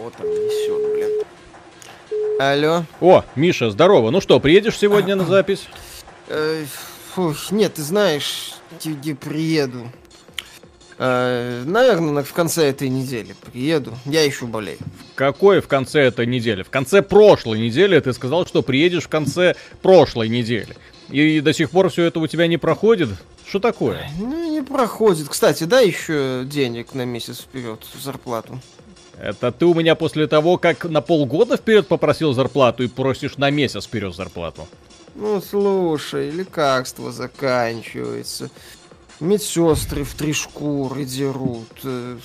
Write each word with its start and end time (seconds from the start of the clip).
кого 0.00 0.10
там 0.10 0.26
несет, 0.26 0.92
блин. 0.94 1.26
Алло. 2.40 2.84
О, 3.00 3.24
Миша, 3.36 3.70
здорово. 3.70 4.10
Ну 4.10 4.20
что, 4.20 4.40
приедешь 4.40 4.78
сегодня 4.78 5.14
на 5.14 5.24
запись? 5.24 5.68
Э, 6.28 6.64
фух, 7.12 7.50
нет, 7.50 7.74
ты 7.74 7.82
знаешь, 7.82 8.54
где 8.80 9.14
приеду. 9.14 9.90
Э, 10.96 11.62
наверное, 11.66 12.22
в 12.22 12.32
конце 12.32 12.68
этой 12.68 12.88
недели 12.88 13.34
приеду. 13.52 13.94
Я 14.06 14.24
еще 14.24 14.46
болею. 14.46 14.78
Какой 15.16 15.60
в 15.60 15.68
конце 15.68 16.00
этой 16.00 16.26
недели? 16.26 16.62
В 16.62 16.70
конце 16.70 17.02
прошлой 17.02 17.60
недели 17.60 18.00
ты 18.00 18.14
сказал, 18.14 18.46
что 18.46 18.62
приедешь 18.62 19.04
в 19.04 19.08
конце 19.08 19.54
прошлой 19.82 20.30
недели. 20.30 20.76
И 21.10 21.40
до 21.40 21.52
сих 21.52 21.70
пор 21.70 21.90
все 21.90 22.04
это 22.04 22.20
у 22.20 22.26
тебя 22.26 22.46
не 22.46 22.56
проходит? 22.56 23.10
Что 23.46 23.58
такое? 23.58 24.08
Ну, 24.18 24.50
не 24.50 24.62
проходит. 24.62 25.28
Кстати, 25.28 25.64
дай 25.64 25.88
еще 25.88 26.44
денег 26.46 26.94
на 26.94 27.04
месяц 27.04 27.40
вперед, 27.40 27.80
зарплату. 28.00 28.60
Это 29.20 29.52
ты 29.52 29.66
у 29.66 29.74
меня 29.74 29.94
после 29.96 30.26
того, 30.26 30.56
как 30.56 30.84
на 30.84 31.02
полгода 31.02 31.58
вперед 31.58 31.86
попросил 31.86 32.32
зарплату 32.32 32.82
и 32.84 32.88
просишь 32.88 33.36
на 33.36 33.50
месяц 33.50 33.84
вперед 33.84 34.14
зарплату? 34.14 34.66
Ну, 35.14 35.42
слушай, 35.42 36.30
лекарства 36.30 37.12
заканчиваются. 37.12 38.50
Медсестры 39.20 40.04
в 40.04 40.14
три 40.14 40.32
шкуры 40.32 41.04
дерут. 41.04 41.68
Э, 41.84 42.16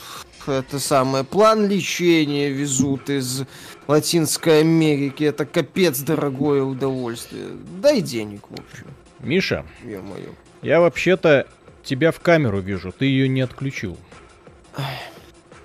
это 0.47 0.79
самое. 0.79 1.25
План 1.25 1.67
лечения 1.67 2.49
везут 2.49 3.09
из 3.09 3.43
Латинской 3.87 4.61
Америки. 4.61 5.25
Это 5.25 5.45
капец 5.45 5.99
дорогое 5.99 6.63
удовольствие. 6.63 7.47
Дай 7.81 7.99
денег, 7.99 8.43
в 8.49 8.53
общем. 8.53 8.87
Миша, 9.19 9.65
Ё-моё. 9.83 10.29
я 10.61 10.79
вообще-то 10.79 11.47
тебя 11.83 12.13
в 12.13 12.21
камеру 12.21 12.61
вижу. 12.61 12.93
Ты 12.97 13.05
ее 13.05 13.27
не 13.27 13.41
отключил. 13.41 13.97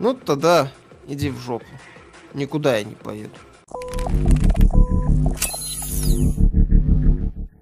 Ну, 0.00 0.14
тогда 0.14 0.72
иди 1.06 1.30
в 1.30 1.38
жопу. 1.38 1.66
Никуда 2.34 2.76
я 2.76 2.84
не 2.84 2.94
поеду. 2.94 3.34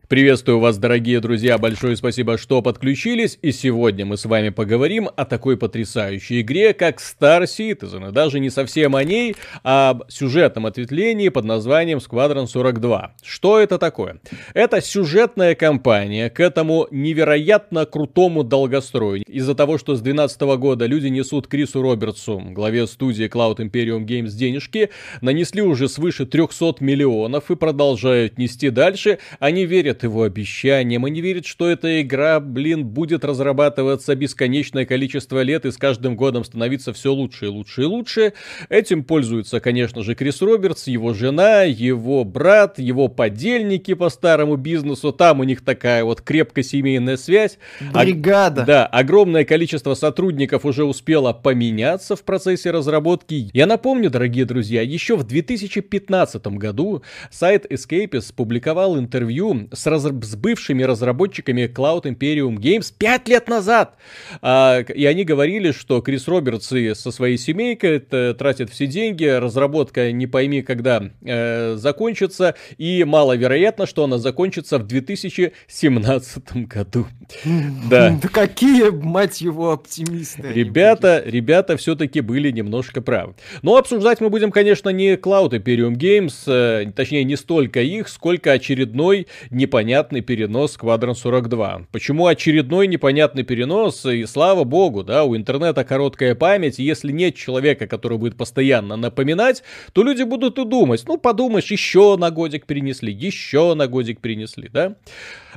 Приветствую 0.09 0.59
вас, 0.59 0.79
дорогие 0.79 1.21
друзья, 1.21 1.59
большое 1.59 1.95
спасибо, 1.95 2.39
что 2.39 2.63
подключились, 2.63 3.39
и 3.43 3.53
сегодня 3.53 4.07
мы 4.07 4.17
с 4.17 4.25
вами 4.25 4.49
поговорим 4.49 5.11
о 5.15 5.27
такой 5.27 5.59
потрясающей 5.59 6.41
игре, 6.41 6.73
как 6.73 6.97
Star 6.97 7.43
Citizen, 7.43 8.09
и 8.09 8.13
даже 8.13 8.41
не 8.41 8.49
совсем 8.49 8.97
о 8.97 9.05
ней, 9.05 9.37
а 9.63 9.91
об 9.91 10.11
сюжетном 10.11 10.65
ответвлении 10.65 11.29
под 11.29 11.45
названием 11.45 11.99
Squadron 11.99 12.47
42. 12.47 13.17
Что 13.23 13.59
это 13.59 13.77
такое? 13.77 14.19
Это 14.55 14.81
сюжетная 14.81 15.55
кампания 15.55 16.31
к 16.31 16.41
этому 16.41 16.87
невероятно 16.91 17.85
крутому 17.85 18.45
долгострою. 18.45 19.25
Из-за 19.27 19.55
того, 19.55 19.77
что 19.77 19.95
с 19.95 20.01
2012 20.01 20.41
года 20.59 20.87
люди 20.87 21.09
несут 21.09 21.49
Крису 21.49 21.83
Робертсу, 21.83 22.41
главе 22.41 22.87
студии 22.87 23.27
Cloud 23.27 23.59
Imperium 23.59 24.07
Games, 24.07 24.31
денежки, 24.31 24.89
нанесли 25.21 25.61
уже 25.61 25.87
свыше 25.87 26.25
300 26.25 26.77
миллионов 26.81 27.51
и 27.51 27.57
продолжают 27.57 28.39
нести 28.39 28.71
дальше, 28.71 29.19
они 29.39 29.67
верят 29.67 29.98
верят 29.99 30.03
его 30.03 30.23
обещаниям 30.23 31.07
и 31.07 31.11
не 31.11 31.21
верят, 31.21 31.47
что 31.47 31.69
эта 31.69 32.01
игра, 32.03 32.41
блин, 32.41 32.85
будет 32.85 33.25
разрабатываться 33.25 34.15
бесконечное 34.15 34.85
количество 34.85 35.43
лет 35.43 35.65
и 35.65 35.71
с 35.71 35.77
каждым 35.77 36.17
годом 36.17 36.45
становиться 36.45 36.93
все 36.93 37.13
лучше 37.13 37.47
и 37.47 37.49
лучше 37.49 37.83
и 37.83 37.85
лучше. 37.85 38.33
Этим 38.69 39.05
пользуется, 39.05 39.61
конечно 39.61 40.03
же, 40.03 40.15
Крис 40.15 40.43
Робертс, 40.43 40.89
его 40.89 41.15
жена, 41.15 41.63
его 41.63 42.25
брат, 42.25 42.79
его 42.79 43.09
подельники 43.09 43.95
по 43.95 44.11
старому 44.11 44.57
бизнесу. 44.57 45.13
Там 45.13 45.41
у 45.41 45.45
них 45.45 45.65
такая 45.65 46.05
вот 46.05 46.21
крепкая 46.21 46.65
семейная 46.65 47.17
связь. 47.17 47.59
Бригада. 47.93 48.63
А, 48.63 48.67
да, 48.67 48.87
огромное 48.87 49.45
количество 49.45 49.95
сотрудников 49.95 50.65
уже 50.65 50.85
успело 50.85 51.33
поменяться 51.33 52.15
в 52.15 52.23
процессе 52.23 52.71
разработки. 52.71 53.51
Я 53.53 53.67
напомню, 53.67 54.11
дорогие 54.11 54.45
друзья, 54.45 54.83
еще 54.83 55.17
в 55.17 55.25
2015 55.25 56.47
году 56.59 57.03
сайт 57.31 57.67
Escapist 57.71 58.35
публиковал 58.35 58.99
интервью 58.99 59.69
с 59.73 59.88
раз... 59.89 60.03
с 60.05 60.37
бывшими 60.37 60.83
разработчиками 60.83 61.63
Cloud 61.63 62.05
Imperium 62.05 62.57
Games 62.57 62.93
пять 62.97 63.29
лет 63.29 63.49
назад. 63.49 63.97
А, 64.43 64.81
и 64.81 65.05
они 65.05 65.25
говорили, 65.25 65.73
что 65.73 66.01
Крис 66.01 66.29
Робертс 66.29 66.73
и 66.73 66.95
со 66.95 67.11
своей 67.11 67.39
семейкой 67.39 67.97
это, 67.97 68.35
тратят 68.39 68.71
все 68.71 68.87
деньги, 68.87 69.25
разработка 69.25 70.13
не 70.13 70.27
пойми 70.27 70.63
когда 70.63 71.03
э, 71.23 71.77
закончится, 71.77 72.55
и 72.77 73.05
маловероятно, 73.05 73.87
что 73.87 74.05
она 74.05 74.19
закончится 74.19 74.79
в 74.79 74.87
2017 74.87 76.67
году. 76.67 77.07
Да. 77.89 78.19
Да 78.21 78.29
какие, 78.29 78.91
мать 78.91 79.41
его, 79.41 79.73
оптимисты. 79.73 80.43
Ребята, 80.43 81.23
ребята 81.25 81.77
все-таки 81.77 82.21
были 82.21 82.51
немножко 82.51 83.01
правы. 83.01 83.35
Но 83.63 83.77
обсуждать 83.77 84.21
мы 84.21 84.29
будем, 84.29 84.51
конечно, 84.51 84.91
не 84.91 85.15
Cloud 85.15 85.51
Imperium 85.51 85.95
Games, 85.95 86.35
э, 86.47 86.91
точнее, 86.93 87.25
не 87.25 87.37
столько 87.37 87.81
их, 87.81 88.09
сколько 88.09 88.53
очередной 88.53 89.27
непонятный 89.51 89.78
непонятный 89.79 90.23
перенос 90.23 90.77
Quadrant 90.77 91.15
42. 91.15 91.87
Почему 91.93 92.27
очередной 92.27 92.89
непонятный 92.89 93.45
перенос? 93.45 94.05
И 94.07 94.27
слава 94.27 94.65
богу, 94.65 95.05
да, 95.05 95.23
у 95.23 95.37
интернета 95.37 95.85
короткая 95.85 96.35
память, 96.35 96.81
если 96.81 97.13
нет 97.13 97.37
человека, 97.37 97.87
который 97.87 98.19
будет 98.19 98.37
постоянно 98.37 98.97
напоминать, 98.97 99.63
то 99.93 100.03
люди 100.03 100.25
будут 100.25 100.59
и 100.59 100.65
думать, 100.65 101.05
ну, 101.07 101.17
подумаешь, 101.17 101.71
еще 101.71 102.17
на 102.17 102.33
годик 102.33 102.67
перенесли, 102.67 103.13
еще 103.13 103.75
на 103.75 103.87
годик 103.87 104.21
перенесли, 104.21 104.69
да? 104.69 104.97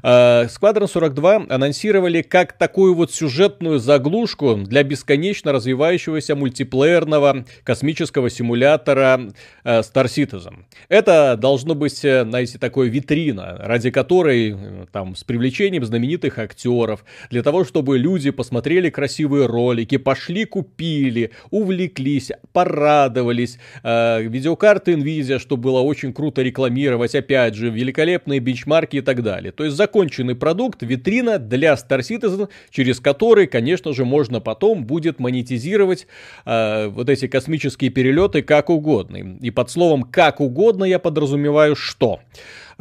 Uh, 0.03 0.47
Squadron 0.47 0.87
42 0.87 1.45
анонсировали 1.49 2.21
как 2.21 2.53
такую 2.53 2.95
вот 2.95 3.11
сюжетную 3.11 3.77
заглушку 3.77 4.55
для 4.55 4.83
бесконечно 4.83 5.51
развивающегося 5.51 6.35
мультиплеерного 6.35 7.45
космического 7.63 8.29
симулятора 8.29 9.31
uh, 9.63 9.81
Star 9.81 10.05
Citizen. 10.05 10.65
Это 10.89 11.37
должно 11.37 11.75
быть, 11.75 12.03
э, 12.03 12.23
знаете, 12.23 12.57
такой 12.57 12.89
витрина, 12.89 13.57
ради 13.59 13.91
которой 13.91 14.10
которой 14.11 14.51
э, 14.51 14.85
там 14.91 15.15
с 15.15 15.23
привлечением 15.23 15.85
знаменитых 15.85 16.37
актеров, 16.37 17.05
для 17.29 17.43
того, 17.43 17.63
чтобы 17.63 17.97
люди 17.97 18.29
посмотрели 18.29 18.89
красивые 18.89 19.45
ролики, 19.45 19.95
пошли 19.95 20.43
купили, 20.43 21.31
увлеклись, 21.49 22.29
порадовались, 22.51 23.57
э, 23.83 24.21
видеокарты 24.23 24.95
Nvidia, 24.95 25.39
что 25.39 25.55
было 25.55 25.79
очень 25.79 26.11
круто 26.11 26.41
рекламировать, 26.41 27.15
опять 27.15 27.55
же, 27.55 27.69
великолепные 27.69 28.41
бенчмарки 28.41 28.97
и 28.97 29.01
так 29.01 29.23
далее. 29.23 29.53
То 29.53 29.63
есть 29.63 29.77
законченный 29.77 30.35
продукт, 30.35 30.83
витрина 30.83 31.39
для 31.39 31.75
Star 31.75 31.99
Citizen, 31.99 32.49
через 32.69 32.99
который, 32.99 33.47
конечно 33.47 33.93
же, 33.93 34.03
можно 34.03 34.41
потом 34.41 34.83
будет 34.83 35.19
монетизировать 35.19 36.05
э, 36.45 36.87
вот 36.87 37.09
эти 37.09 37.27
космические 37.29 37.91
перелеты 37.91 38.41
как 38.41 38.69
угодно. 38.69 39.37
И 39.39 39.51
под 39.51 39.71
словом 39.71 40.03
как 40.03 40.41
угодно 40.41 40.83
я 40.83 40.99
подразумеваю 40.99 41.77
что? 41.77 42.19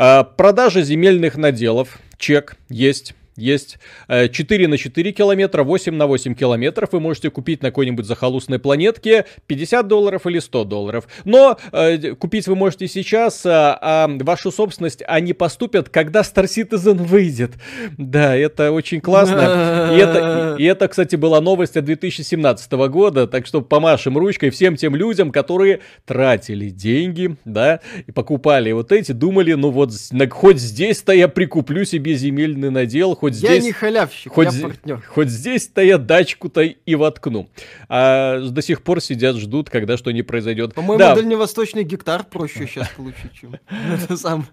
А, 0.02 0.24
продажа 0.24 0.80
земельных 0.80 1.36
наделов. 1.36 1.98
Чек 2.16 2.56
есть 2.70 3.14
есть 3.36 3.78
4 4.08 4.64
э, 4.64 4.68
на 4.68 4.78
4 4.78 5.12
километра, 5.12 5.62
8 5.62 5.94
на 5.94 6.06
8 6.06 6.34
километров. 6.34 6.90
Вы 6.92 7.00
можете 7.00 7.30
купить 7.30 7.62
на 7.62 7.70
какой-нибудь 7.70 8.06
захолустной 8.06 8.58
планетке 8.58 9.26
50 9.46 9.86
долларов 9.86 10.26
или 10.26 10.38
100 10.38 10.64
долларов. 10.64 11.08
Но 11.24 11.58
э, 11.72 12.14
купить 12.14 12.46
вы 12.48 12.56
можете 12.56 12.88
сейчас, 12.88 13.44
а, 13.46 13.78
а 13.80 14.08
вашу 14.20 14.50
собственность 14.50 15.02
они 15.06 15.32
поступят, 15.32 15.88
когда 15.88 16.20
Star 16.20 16.44
Citizen 16.44 16.94
выйдет. 16.94 17.52
Да, 17.96 18.36
это 18.36 18.72
очень 18.72 19.00
классно. 19.00 19.90
И 19.92 19.98
это, 19.98 20.56
и 20.58 20.64
это, 20.64 20.88
кстати, 20.88 21.16
была 21.16 21.40
новость 21.40 21.76
от 21.76 21.84
2017 21.84 22.72
года, 22.72 23.26
так 23.26 23.46
что 23.46 23.60
помашем 23.60 24.18
ручкой 24.18 24.50
всем 24.50 24.76
тем 24.76 24.94
людям, 24.94 25.30
которые 25.30 25.80
тратили 26.04 26.70
деньги, 26.70 27.36
да, 27.44 27.80
и 28.06 28.12
покупали 28.12 28.72
вот 28.72 28.92
эти, 28.92 29.12
думали, 29.12 29.52
ну 29.54 29.70
вот, 29.70 29.92
хоть 30.30 30.58
здесь-то 30.58 31.12
я 31.12 31.28
прикуплю 31.28 31.84
себе 31.84 32.14
земельный 32.14 32.70
надел, 32.70 33.14
хоть 33.20 33.34
здесь... 33.34 33.50
Я 33.50 33.60
не 33.60 33.72
халявщик, 33.72 34.32
хоть, 34.32 34.50
я 34.54 34.62
партнер. 34.62 35.04
Хоть 35.06 35.28
здесь-то 35.28 35.82
я 35.82 35.98
дачку-то 35.98 36.62
и 36.62 36.94
воткну. 36.94 37.50
А 37.90 38.40
до 38.40 38.62
сих 38.62 38.82
пор 38.82 39.02
сидят, 39.02 39.36
ждут, 39.36 39.68
когда 39.68 39.98
что 39.98 40.10
не 40.10 40.22
произойдет. 40.22 40.72
По-моему, 40.72 40.98
да. 40.98 41.14
дальневосточный 41.14 41.84
гектар 41.84 42.24
проще 42.24 42.66
сейчас 42.66 42.88
получить, 42.96 43.32
чем 43.38 43.56
это 43.68 44.16
сам. 44.16 44.46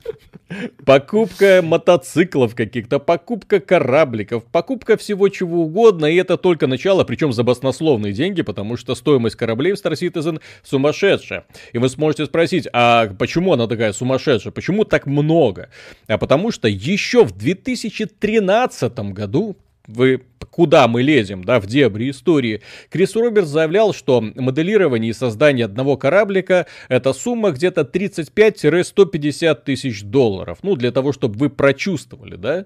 Покупка 0.85 1.61
мотоциклов 1.63 2.55
каких-то, 2.55 2.99
покупка 2.99 3.61
корабликов, 3.61 4.43
покупка 4.43 4.97
всего 4.97 5.29
чего 5.29 5.63
угодно, 5.63 6.05
и 6.05 6.15
это 6.15 6.35
только 6.35 6.67
начало, 6.67 7.05
причем 7.05 7.31
за 7.31 7.43
баснословные 7.43 8.11
деньги, 8.11 8.41
потому 8.41 8.75
что 8.75 8.95
стоимость 8.95 9.37
кораблей 9.37 9.73
в 9.73 9.75
Star 9.75 9.93
Citizen 9.93 10.41
сумасшедшая. 10.63 11.45
И 11.71 11.77
вы 11.77 11.87
сможете 11.87 12.25
спросить, 12.25 12.67
а 12.73 13.07
почему 13.17 13.53
она 13.53 13.67
такая 13.67 13.93
сумасшедшая, 13.93 14.51
почему 14.51 14.83
так 14.83 15.05
много? 15.05 15.69
А 16.07 16.17
потому 16.17 16.51
что 16.51 16.67
еще 16.67 17.23
в 17.23 17.31
2013 17.31 18.56
2015 18.65 18.99
году 19.13 19.57
вы 19.87 20.23
куда 20.51 20.87
мы 20.87 21.01
лезем, 21.01 21.43
да, 21.43 21.59
в 21.59 21.67
дебри 21.67 22.09
истории. 22.09 22.61
Крис 22.89 23.15
Робертс 23.15 23.47
заявлял, 23.49 23.93
что 23.93 24.21
моделирование 24.21 25.11
и 25.11 25.13
создание 25.13 25.65
одного 25.65 25.97
кораблика 25.97 26.65
это 26.89 27.13
сумма 27.13 27.51
где-то 27.51 27.81
35-150 27.81 29.63
тысяч 29.63 30.03
долларов. 30.03 30.59
Ну, 30.63 30.75
для 30.75 30.91
того, 30.91 31.13
чтобы 31.13 31.37
вы 31.37 31.49
прочувствовали, 31.49 32.35
да, 32.35 32.65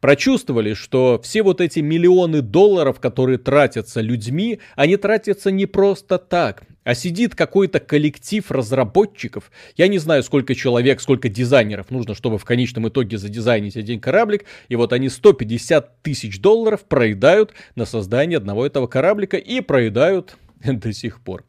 прочувствовали, 0.00 0.74
что 0.74 1.20
все 1.22 1.42
вот 1.42 1.60
эти 1.60 1.80
миллионы 1.80 2.42
долларов, 2.42 3.00
которые 3.00 3.38
тратятся 3.38 4.00
людьми, 4.00 4.58
они 4.74 4.96
тратятся 4.96 5.50
не 5.50 5.66
просто 5.66 6.18
так. 6.18 6.62
А 6.90 6.94
сидит 6.96 7.36
какой-то 7.36 7.78
коллектив 7.78 8.50
разработчиков. 8.50 9.52
Я 9.76 9.86
не 9.86 9.98
знаю, 9.98 10.24
сколько 10.24 10.56
человек, 10.56 11.00
сколько 11.00 11.28
дизайнеров 11.28 11.92
нужно, 11.92 12.16
чтобы 12.16 12.36
в 12.36 12.44
конечном 12.44 12.88
итоге 12.88 13.16
задизайнить 13.16 13.76
один 13.76 14.00
кораблик. 14.00 14.44
И 14.68 14.74
вот 14.74 14.92
они 14.92 15.08
150 15.08 16.02
тысяч 16.02 16.40
долларов 16.40 16.80
проедают 16.80 17.52
на 17.76 17.86
создание 17.86 18.38
одного 18.38 18.66
этого 18.66 18.88
кораблика 18.88 19.36
и 19.36 19.60
проедают 19.60 20.36
до 20.64 20.92
сих 20.92 21.20
пор. 21.20 21.44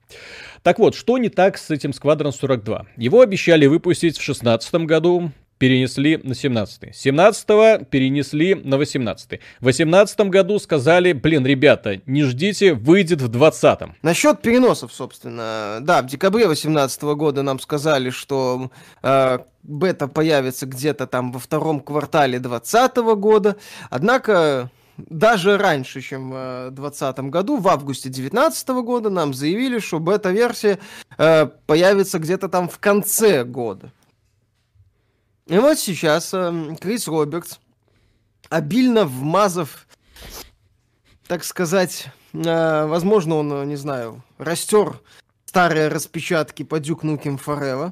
Так 0.62 0.78
вот, 0.78 0.94
что 0.94 1.18
не 1.18 1.30
так 1.30 1.58
с 1.58 1.72
этим 1.72 1.90
Squadron 1.90 2.34
42? 2.34 2.86
Его 2.98 3.22
обещали 3.22 3.66
выпустить 3.66 4.20
в 4.20 4.24
2016 4.24 4.76
году, 4.86 5.32
перенесли 5.62 6.18
на 6.24 6.34
17 6.34 6.96
17 6.96 7.48
перенесли 7.88 8.56
на 8.56 8.78
18 8.78 9.40
В 9.60 9.66
18 9.66 10.19
году 10.22 10.58
сказали, 10.58 11.13
блин, 11.13 11.46
ребята, 11.46 12.02
не 12.08 12.24
ждите, 12.24 12.74
выйдет 12.74 13.22
в 13.22 13.28
20 13.28 13.80
Насчет 14.02 14.42
переносов, 14.42 14.92
собственно. 14.92 15.78
Да, 15.81 16.02
в 16.02 16.08
декабре 16.08 16.48
18 16.48 17.04
года 17.04 17.44
нам 17.44 17.60
сказали, 17.60 18.10
что 18.10 18.72
э, 19.04 19.38
бета 19.62 20.08
появится 20.08 20.66
где-то 20.66 21.06
там 21.06 21.31
во 21.31 21.38
втором 21.38 21.80
квартале 21.80 22.40
2020 22.40 22.98
года. 23.19 23.56
Однако 23.92 24.72
даже 24.98 25.60
раньше, 25.60 26.02
чем 26.02 26.31
в 26.31 26.72
2020 26.72 27.19
году, 27.30 27.58
в 27.58 27.68
августе 27.68 28.10
2019 28.10 28.68
года 28.84 29.12
нам 29.12 29.36
заявили, 29.36 29.78
что 29.78 30.00
бета-версия 30.00 30.80
э, 31.19 31.46
появится 31.68 32.18
где-то 32.18 32.50
там 32.50 32.68
в 32.68 32.80
конце 32.80 33.44
года. 33.44 33.92
И 35.51 35.57
вот 35.57 35.77
сейчас 35.77 36.33
э, 36.33 36.75
Крис 36.80 37.09
Робертс, 37.09 37.59
обильно 38.50 39.03
вмазав, 39.03 39.86
так 41.27 41.44
сказать, 41.44 42.07
э, 42.33 42.86
возможно, 42.86 43.36
он, 43.36 43.68
не 43.68 43.75
знаю, 43.75 44.24
растер 44.38 45.01
старые 45.44 45.89
распечатки 45.89 46.63
по 46.63 46.75
Duke 46.75 47.01
Nukem 47.01 47.38
Forever, 47.38 47.92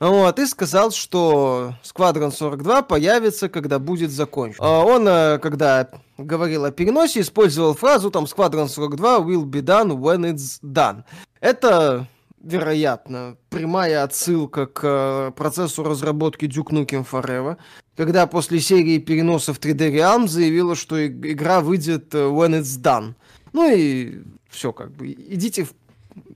вот, 0.00 0.38
и 0.38 0.46
сказал, 0.46 0.92
что 0.92 1.74
Squadron 1.82 2.32
42 2.32 2.80
появится, 2.80 3.50
когда 3.50 3.78
будет 3.78 4.10
закончен. 4.10 4.56
А 4.60 4.82
он, 4.82 5.06
э, 5.06 5.38
когда 5.40 5.90
говорил 6.16 6.64
о 6.64 6.70
переносе, 6.70 7.20
использовал 7.20 7.74
фразу 7.74 8.10
там 8.10 8.24
Squadron 8.24 8.68
42 8.68 9.18
will 9.18 9.44
be 9.44 9.60
done 9.60 9.90
when 9.98 10.22
it's 10.22 10.58
done. 10.62 11.04
Это 11.42 12.08
вероятно, 12.44 13.36
прямая 13.48 14.04
отсылка 14.04 14.66
к 14.66 14.80
э, 14.84 15.32
процессу 15.36 15.82
разработки 15.82 16.44
Duke 16.44 16.70
Nukem 16.70 17.06
Forever, 17.10 17.56
когда 17.96 18.26
после 18.26 18.60
серии 18.60 18.98
переносов 18.98 19.58
3D 19.58 19.92
Realm 19.92 20.28
заявила, 20.28 20.76
что 20.76 21.04
игра 21.06 21.60
выйдет 21.60 22.14
э, 22.14 22.18
when 22.18 22.60
it's 22.60 22.80
done. 22.80 23.14
Ну 23.52 23.74
и 23.74 24.22
все, 24.48 24.72
как 24.72 24.92
бы, 24.92 25.10
идите 25.10 25.64
в 25.64 25.74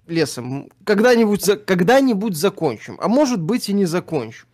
лесом. 0.06 0.69
Когда-нибудь, 0.84 1.64
когда-нибудь 1.64 2.37
закончим. 2.37 2.96
А 3.00 3.08
может 3.08 3.40
быть 3.40 3.69
и 3.69 3.72
не 3.72 3.84
закончим. 3.84 4.46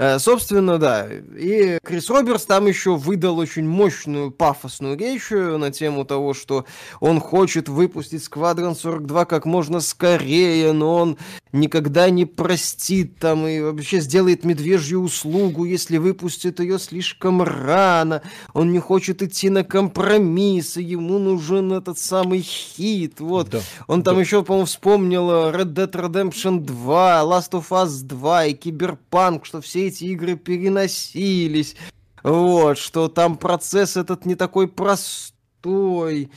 Э, 0.00 0.18
собственно, 0.18 0.78
да. 0.78 1.06
И 1.36 1.78
Крис 1.84 2.08
Робертс 2.08 2.46
там 2.46 2.66
еще 2.66 2.96
выдал 2.96 3.36
очень 3.36 3.68
мощную 3.68 4.30
пафосную 4.30 4.96
речь 4.96 5.30
э, 5.30 5.58
на 5.58 5.70
тему 5.70 6.06
того, 6.06 6.32
что 6.32 6.64
он 7.00 7.20
хочет 7.20 7.68
выпустить 7.68 8.24
Сквадрон 8.24 8.74
42 8.74 9.26
как 9.26 9.44
можно 9.44 9.80
скорее, 9.80 10.72
но 10.72 10.94
он 10.96 11.18
никогда 11.52 12.08
не 12.08 12.24
простит 12.24 13.18
там 13.18 13.46
и 13.46 13.60
вообще 13.60 14.00
сделает 14.00 14.42
медвежью 14.42 15.02
услугу, 15.02 15.66
если 15.66 15.98
выпустит 15.98 16.60
ее 16.60 16.78
слишком 16.78 17.42
рано. 17.42 18.22
Он 18.54 18.72
не 18.72 18.78
хочет 18.78 19.22
идти 19.22 19.50
на 19.50 19.64
компромиссы, 19.64 20.80
ему 20.80 21.18
нужен 21.18 21.74
этот 21.74 21.98
самый 21.98 22.40
хит. 22.40 23.20
Вот. 23.20 23.50
Да. 23.50 23.60
Он 23.86 24.02
там 24.02 24.14
да. 24.14 24.22
еще, 24.22 24.42
по-моему, 24.44 24.64
вспомнил 24.64 25.30
э, 25.30 25.52
Red 25.52 25.74
Dead 25.74 25.90
Redemption 25.90 26.60
2, 26.60 27.20
Last 27.20 27.50
of 27.50 27.68
Us 27.68 28.02
2 28.02 28.46
и 28.46 28.54
Киберпанк, 28.54 29.44
что 29.44 29.60
все 29.60 29.89
эти 29.90 30.04
игры 30.04 30.36
переносились. 30.36 31.76
Вот, 32.22 32.78
что 32.78 33.08
там 33.08 33.36
процесс 33.36 33.96
этот 33.96 34.24
не 34.24 34.34
такой 34.34 34.68
простой. 34.68 36.30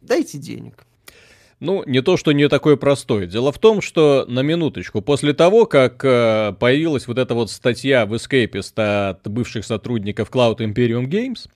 Дайте 0.00 0.38
денег. 0.38 0.86
Ну, 1.60 1.82
не 1.86 2.02
то, 2.02 2.16
что 2.16 2.32
не 2.32 2.48
такой 2.48 2.76
простой. 2.76 3.26
Дело 3.26 3.50
в 3.50 3.58
том, 3.58 3.80
что 3.80 4.26
на 4.28 4.40
минуточку, 4.40 5.00
после 5.00 5.32
того, 5.32 5.64
как 5.64 6.04
э, 6.04 6.54
появилась 6.58 7.06
вот 7.06 7.16
эта 7.16 7.34
вот 7.34 7.50
статья 7.50 8.04
в 8.04 8.12
Escapist 8.12 9.10
от 9.10 9.26
бывших 9.26 9.64
сотрудников 9.64 10.30
Cloud 10.30 10.58
Imperium 10.58 11.06
Games, 11.06 11.48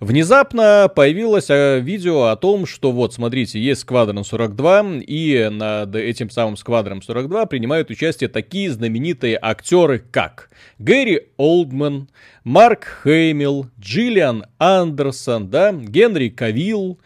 Внезапно 0.00 0.90
появилось 0.94 1.48
э, 1.48 1.80
видео 1.80 2.24
о 2.24 2.36
том, 2.36 2.66
что 2.66 2.92
вот, 2.92 3.14
смотрите, 3.14 3.58
есть 3.58 3.80
Сквадрон 3.80 4.24
42, 4.24 4.98
и 5.06 5.48
над 5.50 5.94
этим 5.94 6.28
самым 6.28 6.56
Сквадром 6.58 7.00
42 7.00 7.46
принимают 7.46 7.88
участие 7.90 8.28
такие 8.28 8.70
знаменитые 8.70 9.38
актеры, 9.40 10.04
как 10.10 10.50
Гэри 10.78 11.28
Олдман, 11.38 12.08
Марк 12.44 13.02
Хеймил, 13.04 13.70
Джиллиан 13.80 14.44
Андерсон, 14.58 15.48
да, 15.48 15.72
Генри 15.72 16.28
Кавилл, 16.28 17.00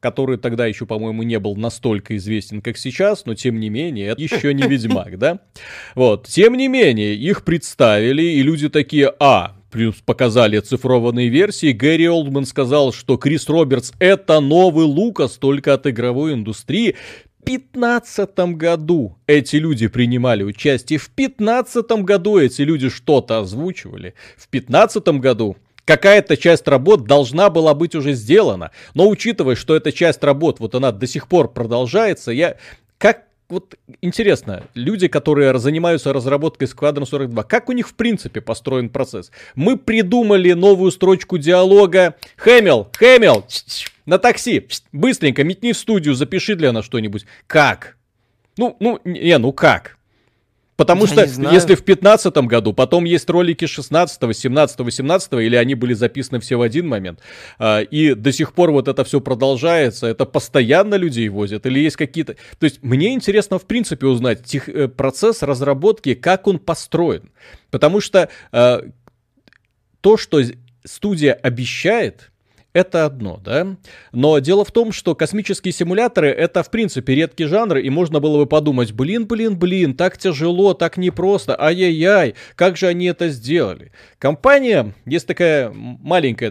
который 0.00 0.36
тогда 0.36 0.66
еще, 0.66 0.84
по-моему, 0.84 1.22
не 1.22 1.38
был 1.38 1.54
настолько 1.54 2.16
известен, 2.16 2.60
как 2.60 2.76
сейчас, 2.76 3.24
но 3.24 3.36
тем 3.36 3.60
не 3.60 3.70
менее, 3.70 4.08
это 4.08 4.20
еще 4.20 4.52
не 4.52 4.64
Ведьмак, 4.64 5.16
да? 5.16 5.38
Вот, 5.94 6.26
тем 6.26 6.56
не 6.56 6.66
менее, 6.66 7.14
их 7.14 7.44
представили, 7.44 8.22
и 8.22 8.42
люди 8.42 8.68
такие, 8.68 9.14
а, 9.20 9.54
плюс 9.72 9.96
показали 9.96 10.60
цифрованные 10.60 11.28
версии, 11.28 11.72
Гэри 11.72 12.08
Олдман 12.08 12.46
сказал, 12.46 12.92
что 12.92 13.16
Крис 13.16 13.48
Робертс 13.48 13.92
это 13.98 14.38
новый 14.38 14.84
Лукас 14.84 15.32
только 15.38 15.74
от 15.74 15.86
игровой 15.86 16.34
индустрии. 16.34 16.94
В 17.40 17.44
2015 17.46 18.38
году 18.54 19.16
эти 19.26 19.56
люди 19.56 19.88
принимали 19.88 20.44
участие, 20.44 21.00
в 21.00 21.10
2015 21.16 21.90
году 22.02 22.38
эти 22.38 22.62
люди 22.62 22.88
что-то 22.88 23.40
озвучивали, 23.40 24.14
в 24.36 24.48
2015 24.48 25.08
году 25.18 25.56
какая-то 25.84 26.36
часть 26.36 26.68
работ 26.68 27.04
должна 27.04 27.50
была 27.50 27.74
быть 27.74 27.96
уже 27.96 28.12
сделана. 28.12 28.70
Но 28.94 29.08
учитывая, 29.08 29.56
что 29.56 29.74
эта 29.74 29.90
часть 29.90 30.22
работ, 30.22 30.60
вот 30.60 30.76
она 30.76 30.92
до 30.92 31.08
сих 31.08 31.26
пор 31.26 31.52
продолжается, 31.52 32.30
я 32.30 32.58
как 32.98 33.24
вот 33.52 33.74
интересно, 34.00 34.64
люди, 34.74 35.08
которые 35.08 35.58
занимаются 35.58 36.12
разработкой 36.12 36.68
Squadron 36.68 37.06
42, 37.06 37.42
как 37.44 37.68
у 37.68 37.72
них 37.72 37.86
в 37.86 37.94
принципе 37.94 38.40
построен 38.40 38.88
процесс? 38.88 39.30
Мы 39.54 39.76
придумали 39.76 40.52
новую 40.52 40.90
строчку 40.90 41.36
диалога. 41.36 42.14
Хэмил, 42.36 42.88
Хэмил, 42.94 43.44
на 44.06 44.18
такси, 44.18 44.66
быстренько 44.90 45.44
метни 45.44 45.72
в 45.72 45.76
студию, 45.76 46.14
запиши 46.14 46.54
для 46.54 46.72
нас 46.72 46.86
что-нибудь. 46.86 47.26
Как? 47.46 47.98
Ну, 48.56 48.74
ну, 48.80 49.00
не, 49.04 49.36
ну 49.36 49.52
как? 49.52 49.98
Потому 50.76 51.04
Я 51.04 51.26
что 51.26 51.50
если 51.52 51.74
в 51.74 51.84
15 51.84 52.34
году, 52.38 52.72
потом 52.72 53.04
есть 53.04 53.28
ролики 53.28 53.66
16, 53.66 54.36
17, 54.36 54.80
18, 54.80 55.32
или 55.34 55.54
они 55.54 55.74
были 55.74 55.92
записаны 55.92 56.40
все 56.40 56.56
в 56.56 56.62
один 56.62 56.88
момент, 56.88 57.20
а, 57.58 57.80
и 57.80 58.14
до 58.14 58.32
сих 58.32 58.54
пор 58.54 58.70
вот 58.70 58.88
это 58.88 59.04
все 59.04 59.20
продолжается, 59.20 60.06
это 60.06 60.24
постоянно 60.24 60.94
людей 60.94 61.28
возят, 61.28 61.66
или 61.66 61.78
есть 61.78 61.96
какие-то... 61.96 62.36
То 62.58 62.64
есть 62.64 62.82
мне 62.82 63.12
интересно 63.12 63.58
в 63.58 63.66
принципе 63.66 64.06
узнать 64.06 64.44
тех, 64.44 64.68
э, 64.68 64.88
процесс 64.88 65.42
разработки, 65.42 66.14
как 66.14 66.46
он 66.46 66.58
построен. 66.58 67.30
Потому 67.70 68.00
что 68.00 68.30
а, 68.50 68.82
то, 70.00 70.16
что 70.16 70.40
студия 70.84 71.34
обещает, 71.34 72.31
это 72.72 73.04
одно, 73.04 73.40
да? 73.44 73.76
Но 74.12 74.38
дело 74.38 74.64
в 74.64 74.72
том, 74.72 74.92
что 74.92 75.14
космические 75.14 75.72
симуляторы 75.72 76.28
это 76.28 76.62
в 76.62 76.70
принципе 76.70 77.14
редкий 77.14 77.44
жанр, 77.44 77.78
и 77.78 77.90
можно 77.90 78.20
было 78.20 78.38
бы 78.38 78.46
подумать, 78.46 78.92
блин, 78.92 79.26
блин, 79.26 79.58
блин, 79.58 79.94
так 79.94 80.16
тяжело, 80.16 80.72
так 80.72 80.96
непросто, 80.96 81.60
ай-яй-яй, 81.60 82.34
как 82.56 82.76
же 82.76 82.86
они 82.86 83.06
это 83.06 83.28
сделали? 83.28 83.92
Компания, 84.18 84.94
есть 85.04 85.26
такая 85.26 85.70
маленькая, 85.74 86.50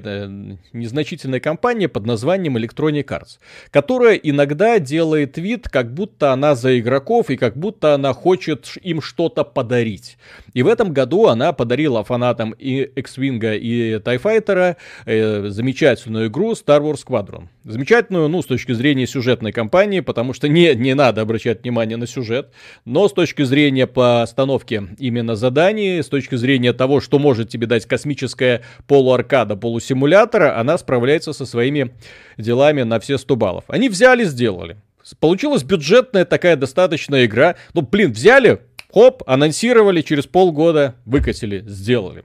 незначительная 0.73 1.39
компания 1.39 1.87
под 1.87 2.05
названием 2.05 2.57
Electronic 2.57 3.05
Arts, 3.05 3.39
которая 3.71 4.15
иногда 4.15 4.77
делает 4.79 5.37
вид, 5.37 5.69
как 5.69 5.93
будто 5.93 6.33
она 6.33 6.53
за 6.55 6.79
игроков 6.79 7.29
и 7.29 7.37
как 7.37 7.57
будто 7.57 7.95
она 7.95 8.13
хочет 8.13 8.67
им 8.83 9.01
что-то 9.01 9.43
подарить. 9.43 10.17
И 10.53 10.61
в 10.61 10.67
этом 10.67 10.93
году 10.93 11.27
она 11.27 11.51
подарила 11.53 12.03
фанатам 12.03 12.51
и 12.51 12.81
X-Wing 12.81 13.57
и 13.57 13.93
TIE 13.95 14.21
Fighter 14.21 14.75
э, 15.05 15.49
замечательную 15.49 16.10
замечательную 16.11 16.27
игру 16.27 16.51
Star 16.53 16.81
Wars 16.81 17.01
Squadron. 17.05 17.47
Замечательную, 17.63 18.27
ну, 18.27 18.41
с 18.41 18.45
точки 18.45 18.73
зрения 18.73 19.07
сюжетной 19.07 19.51
кампании, 19.51 20.01
потому 20.01 20.33
что 20.33 20.47
не, 20.47 20.73
не 20.75 20.93
надо 20.93 21.21
обращать 21.21 21.63
внимание 21.63 21.97
на 21.97 22.07
сюжет, 22.07 22.51
но 22.85 23.07
с 23.07 23.13
точки 23.13 23.43
зрения 23.43 23.87
постановки 23.87 24.89
именно 24.99 25.35
заданий, 25.35 26.01
с 26.01 26.07
точки 26.07 26.35
зрения 26.35 26.73
того, 26.73 27.01
что 27.01 27.19
может 27.19 27.49
тебе 27.49 27.67
дать 27.67 27.85
космическая 27.85 28.61
полуаркада, 28.87 29.55
полусимулятора, 29.55 30.59
она 30.59 30.77
справляется 30.77 31.33
со 31.33 31.45
своими 31.45 31.91
делами 32.37 32.83
на 32.83 32.99
все 32.99 33.17
100 33.17 33.35
баллов. 33.35 33.63
Они 33.67 33.89
взяли, 33.89 34.25
сделали. 34.25 34.77
Получилась 35.19 35.63
бюджетная 35.63 36.25
такая 36.25 36.55
достаточная 36.55 37.25
игра. 37.25 37.55
Ну, 37.73 37.81
блин, 37.81 38.11
взяли, 38.11 38.59
хоп, 38.93 39.23
анонсировали, 39.25 40.01
через 40.01 40.25
полгода 40.25 40.95
выкатили, 41.05 41.63
сделали. 41.67 42.23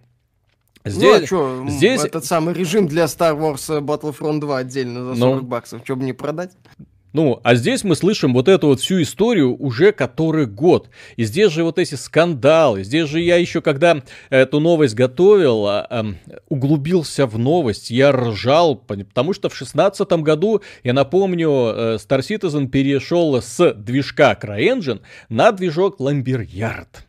Здесь, 0.87 1.03
ну, 1.03 1.15
а 1.15 1.27
что, 1.27 1.65
здесь... 1.69 2.05
этот 2.05 2.25
самый 2.25 2.55
режим 2.55 2.87
для 2.87 3.05
Star 3.05 3.37
Wars 3.37 3.81
Battlefront 3.81 4.41
2 4.41 4.59
отдельно 4.59 5.15
за 5.15 5.21
40 5.21 5.43
ну, 5.43 5.47
баксов, 5.47 5.81
что 5.85 5.97
бы 5.97 6.05
не 6.05 6.13
продать? 6.13 6.53
Ну, 7.13 7.41
а 7.45 7.55
здесь 7.55 7.83
мы 7.83 7.97
слышим 7.97 8.35
вот 8.35 8.47
эту 8.47 8.67
вот 8.67 8.81
всю 8.81 9.01
историю 9.01 9.57
уже 9.59 9.93
который 9.93 10.45
год. 10.45 10.91
И 11.17 11.25
здесь 11.25 11.51
же 11.51 11.65
вот 11.65 11.79
эти 11.79 11.95
скандалы, 11.95 12.85
здесь 12.85 13.09
же 13.09 13.21
я 13.21 13.37
еще, 13.37 13.63
когда 13.63 14.03
эту 14.29 14.61
новость 14.61 14.95
готовил, 14.95 15.67
э, 15.67 16.15
углубился 16.51 17.27
в 17.27 17.39
новость, 17.39 17.91
я 17.91 18.13
ржал, 18.13 18.77
потому 18.77 19.33
что 19.33 19.49
в 19.49 19.57
шестнадцатом 19.57 20.23
году, 20.23 20.61
я 20.85 20.93
напомню, 20.93 21.49
э, 21.49 21.97
Star 21.97 22.21
Citizen 22.21 22.69
перешел 22.69 23.41
с 23.41 23.73
движка 23.73 24.39
CryEngine 24.39 25.01
на 25.31 25.53
движок 25.53 25.99
Lamberyard. 26.01 27.07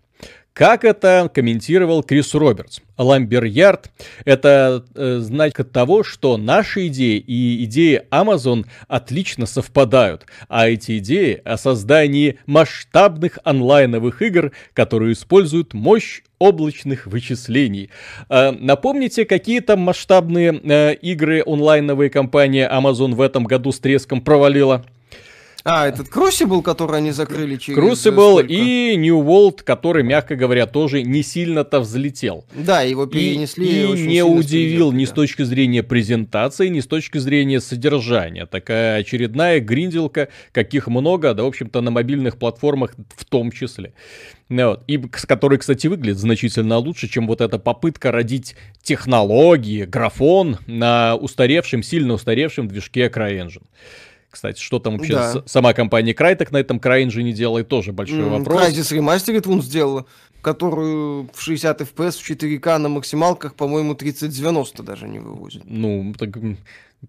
Как 0.57 0.83
это 0.85 1.29
комментировал 1.31 2.01
Крис 2.01 2.33
Робертс? 2.33 2.79
Ламберярд— 2.97 3.91
это 4.25 4.83
э, 4.95 5.19
знак 5.19 5.63
того, 5.71 6.03
что 6.03 6.35
наши 6.35 6.87
идеи 6.87 7.19
и 7.19 7.63
идеи 7.65 8.01
Amazon 8.09 8.65
отлично 8.87 9.45
совпадают, 9.45 10.25
а 10.49 10.67
эти 10.67 10.97
идеи 10.97 11.39
о 11.45 11.57
создании 11.57 12.39
масштабных 12.47 13.37
онлайновых 13.43 14.23
игр, 14.23 14.51
которые 14.73 15.13
используют 15.13 15.75
мощь 15.75 16.23
облачных 16.39 17.05
вычислений. 17.05 17.91
Э, 18.27 18.49
напомните, 18.49 19.25
какие 19.25 19.59
там 19.59 19.81
масштабные 19.81 20.59
э, 20.63 20.95
игры 20.95 21.43
онлайновые 21.45 22.09
компания 22.09 22.67
Amazon 22.67 23.13
в 23.13 23.21
этом 23.21 23.43
году 23.43 23.71
с 23.71 23.77
треском 23.77 24.21
провалила? 24.21 24.83
А, 25.69 25.85
этот 25.85 26.07
Crucible, 26.07 26.61
который 26.61 26.99
они 26.99 27.11
закрыли 27.11 27.57
через... 27.57 27.77
Crucible 27.77 28.45
и 28.47 28.95
New 28.95 29.21
World, 29.21 29.63
который, 29.65 30.01
мягко 30.01 30.37
говоря, 30.37 30.65
тоже 30.65 31.03
не 31.03 31.23
сильно-то 31.23 31.81
взлетел. 31.81 32.45
Да, 32.53 32.83
его 32.83 33.05
перенесли. 33.05 33.67
И, 33.67 33.83
и 33.83 34.07
не 34.07 34.23
удивил 34.23 34.93
ни 34.93 35.03
с 35.03 35.09
точки 35.09 35.43
зрения 35.43 35.83
презентации, 35.83 36.69
ни 36.69 36.79
с 36.79 36.87
точки 36.87 37.17
зрения 37.17 37.59
содержания. 37.59 38.45
Такая 38.45 39.01
очередная 39.01 39.59
гринделка, 39.59 40.29
каких 40.53 40.87
много, 40.87 41.33
да, 41.33 41.43
в 41.43 41.47
общем-то, 41.47 41.81
на 41.81 41.91
мобильных 41.91 42.37
платформах 42.37 42.95
в 43.17 43.25
том 43.25 43.51
числе. 43.51 43.91
Ну 44.47 44.69
вот. 44.69 44.83
И 44.87 45.01
с 45.13 45.25
которой, 45.25 45.59
кстати, 45.59 45.87
выглядит 45.87 46.17
значительно 46.17 46.77
лучше, 46.77 47.09
чем 47.09 47.27
вот 47.27 47.41
эта 47.41 47.59
попытка 47.59 48.13
родить 48.13 48.55
технологии, 48.81 49.83
графон 49.83 50.59
на 50.65 51.17
устаревшем, 51.17 51.83
сильно 51.83 52.13
устаревшем 52.13 52.69
движке 52.69 53.07
CryEngine. 53.07 53.63
Кстати, 54.37 54.61
что 54.61 54.77
там 54.77 54.97
вообще 54.97 55.13
да. 55.13 55.43
сама 55.47 55.73
компания 55.73 56.13
Crytek 56.13 56.49
на 56.51 56.57
этом 56.57 56.77
CryEngine 56.77 57.31
делает, 57.31 57.69
тоже 57.69 57.91
большой 57.91 58.19
mm, 58.19 58.37
вопрос. 58.37 58.69
Crysis 58.69 58.95
Remastered 58.95 59.51
он 59.51 59.63
сделала, 59.63 60.05
которую 60.43 61.27
в 61.33 61.41
60 61.41 61.81
FPS 61.81 62.11
в 62.21 62.29
4К 62.29 62.77
на 62.77 62.87
максималках, 62.87 63.55
по-моему, 63.55 63.95
3090 63.95 64.83
даже 64.83 65.07
не 65.07 65.17
вывозит. 65.17 65.63
Ну, 65.65 66.13
так... 66.15 66.37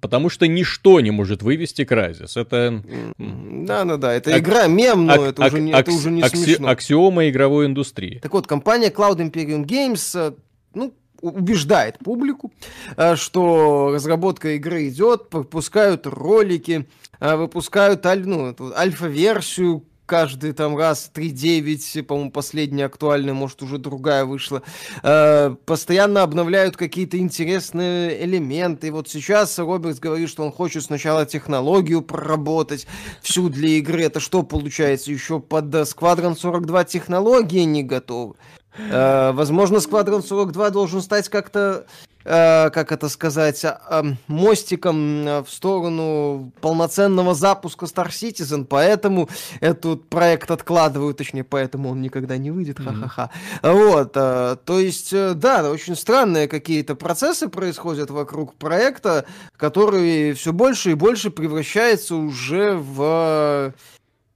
Потому 0.01 0.31
что 0.31 0.47
ничто 0.47 1.01
не 1.01 1.11
может 1.11 1.43
вывести 1.43 1.83
Crysis. 1.83 2.41
Это... 2.41 2.83
Да-да-да, 3.19 4.15
это 4.15 4.35
ак- 4.35 4.41
игра 4.41 4.67
мем, 4.67 5.05
но 5.05 5.13
ак- 5.13 5.21
это, 5.21 5.45
ак- 5.45 5.53
уже 5.53 5.61
не, 5.61 5.73
это 5.73 5.91
уже 5.91 6.11
не 6.11 6.23
акси- 6.23 6.45
смешно. 6.45 6.69
Аксиома 6.69 7.29
игровой 7.29 7.67
индустрии. 7.67 8.21
Так 8.23 8.33
вот, 8.33 8.47
компания 8.47 8.89
Cloud 8.89 9.19
Imperium 9.19 9.67
Games, 9.67 10.19
э, 10.19 10.33
ну, 10.73 10.95
убеждает 11.21 11.99
публику, 11.99 12.53
э, 12.97 13.17
что 13.17 13.91
разработка 13.93 14.57
игры 14.57 14.89
идет, 14.89 15.29
выпускают 15.33 16.07
ролики, 16.07 16.89
э, 17.21 17.37
выпускают 17.37 18.05
аль, 18.07 18.27
ну, 18.27 18.55
альфа-версию 18.77 19.85
каждый 20.09 20.53
там 20.53 20.77
раз 20.77 21.11
3.9, 21.15 22.03
по-моему, 22.03 22.31
последняя 22.33 22.87
актуальная, 22.87 23.35
может, 23.35 23.63
уже 23.63 23.79
другая 23.79 24.25
вышла. 24.25 24.63
Э, 25.03 25.55
постоянно 25.67 26.23
обновляют 26.23 26.77
какие-то 26.77 27.19
интересные 27.19 28.25
элементы. 28.25 28.89
И 28.89 28.91
вот 28.91 29.09
сейчас 29.09 29.59
Робертс 29.59 30.01
говорит, 30.01 30.31
что 30.31 30.45
он 30.45 30.51
хочет 30.51 30.83
сначала 30.85 31.27
технологию 31.27 32.01
проработать 32.01 32.87
всю 33.21 33.51
для 33.51 33.69
игры. 33.69 34.03
Это 34.03 34.19
что 34.19 34.43
получается? 34.43 35.13
Еще 35.13 35.41
под 35.41 35.67
Squadron 35.67 36.37
42 36.37 36.85
технологии 36.85 37.65
не 37.65 37.83
готовы. 37.83 38.35
Э, 38.79 39.33
возможно, 39.33 39.77
Squadron 39.77 40.23
42 40.23 40.71
должен 40.71 41.03
стать 41.03 41.29
как-то, 41.29 41.87
э, 42.25 42.71
как 42.71 42.93
это 42.93 43.09
сказать, 43.09 43.65
э, 43.65 44.03
мостиком 44.27 45.25
в 45.45 45.47
сторону 45.49 46.53
полноценного 46.61 47.35
запуска 47.35 47.87
Star 47.87 48.09
Citizen, 48.09 48.65
поэтому 48.65 49.29
этот 49.61 50.09
проект 50.09 50.51
откладывают, 50.51 51.17
точнее, 51.17 51.45
поэтому 51.45 51.91
он 51.91 52.01
никогда 52.01 52.37
не 52.37 52.51
выйдет, 52.51 52.79
ха-ха-ха. 52.79 53.31
Вот, 53.63 54.13
то 54.13 54.59
есть, 54.69 55.13
да, 55.13 55.71
очень 55.71 55.97
странные 55.97 56.49
какие-то 56.49 56.95
процессы 56.95 57.49
происходят 57.49 58.11
вокруг 58.11 58.55
проекта, 58.55 59.27
который 59.57 60.33
все 60.35 60.53
больше 60.53 60.93
и 60.93 60.95
больше 60.95 61.31
превращается 61.31 62.17
уже 62.17 62.75
в, 62.75 63.75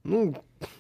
ну, 0.05 0.35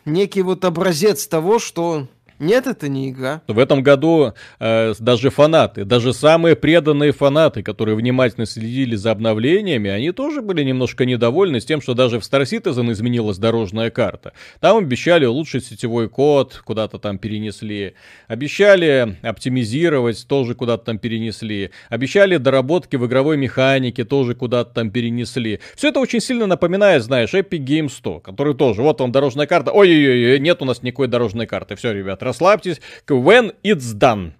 некий 0.04 0.42
вот 0.42 0.64
образец 0.64 1.26
того, 1.26 1.58
что 1.58 2.08
нет, 2.42 2.66
это 2.66 2.88
не 2.88 3.10
игра. 3.10 3.40
В 3.46 3.58
этом 3.58 3.82
году 3.82 4.32
э, 4.58 4.94
даже 4.98 5.30
фанаты, 5.30 5.84
даже 5.84 6.12
самые 6.12 6.56
преданные 6.56 7.12
фанаты, 7.12 7.62
которые 7.62 7.94
внимательно 7.94 8.46
следили 8.46 8.96
за 8.96 9.12
обновлениями, 9.12 9.88
они 9.88 10.10
тоже 10.10 10.42
были 10.42 10.64
немножко 10.64 11.04
недовольны 11.04 11.60
с 11.60 11.64
тем, 11.64 11.80
что 11.80 11.94
даже 11.94 12.18
в 12.18 12.22
Star 12.22 12.42
Citizen 12.42 12.90
изменилась 12.90 13.38
дорожная 13.38 13.90
карта. 13.90 14.32
Там 14.60 14.78
обещали 14.78 15.24
улучшить 15.24 15.66
сетевой 15.66 16.08
код, 16.08 16.60
куда-то 16.64 16.98
там 16.98 17.18
перенесли. 17.18 17.94
Обещали 18.26 19.16
оптимизировать, 19.22 20.26
тоже 20.26 20.54
куда-то 20.56 20.86
там 20.86 20.98
перенесли. 20.98 21.70
Обещали 21.90 22.38
доработки 22.38 22.96
в 22.96 23.06
игровой 23.06 23.36
механике, 23.36 24.04
тоже 24.04 24.34
куда-то 24.34 24.74
там 24.74 24.90
перенесли. 24.90 25.60
Все 25.76 25.88
это 25.90 26.00
очень 26.00 26.20
сильно 26.20 26.46
напоминает, 26.46 27.04
знаешь, 27.04 27.34
Epic 27.34 27.64
Game 27.64 27.88
100, 27.88 28.20
который 28.20 28.54
тоже, 28.54 28.82
вот 28.82 29.00
вам 29.00 29.12
дорожная 29.12 29.46
карта. 29.46 29.70
Ой-ой-ой, 29.70 30.40
нет 30.40 30.60
у 30.60 30.64
нас 30.64 30.82
никакой 30.82 31.06
дорожной 31.06 31.46
карты. 31.46 31.76
Все, 31.76 31.92
ребят, 31.92 32.20
расслабьтесь. 32.32 32.80
When 33.08 33.54
it's 33.62 33.94
done. 33.94 34.32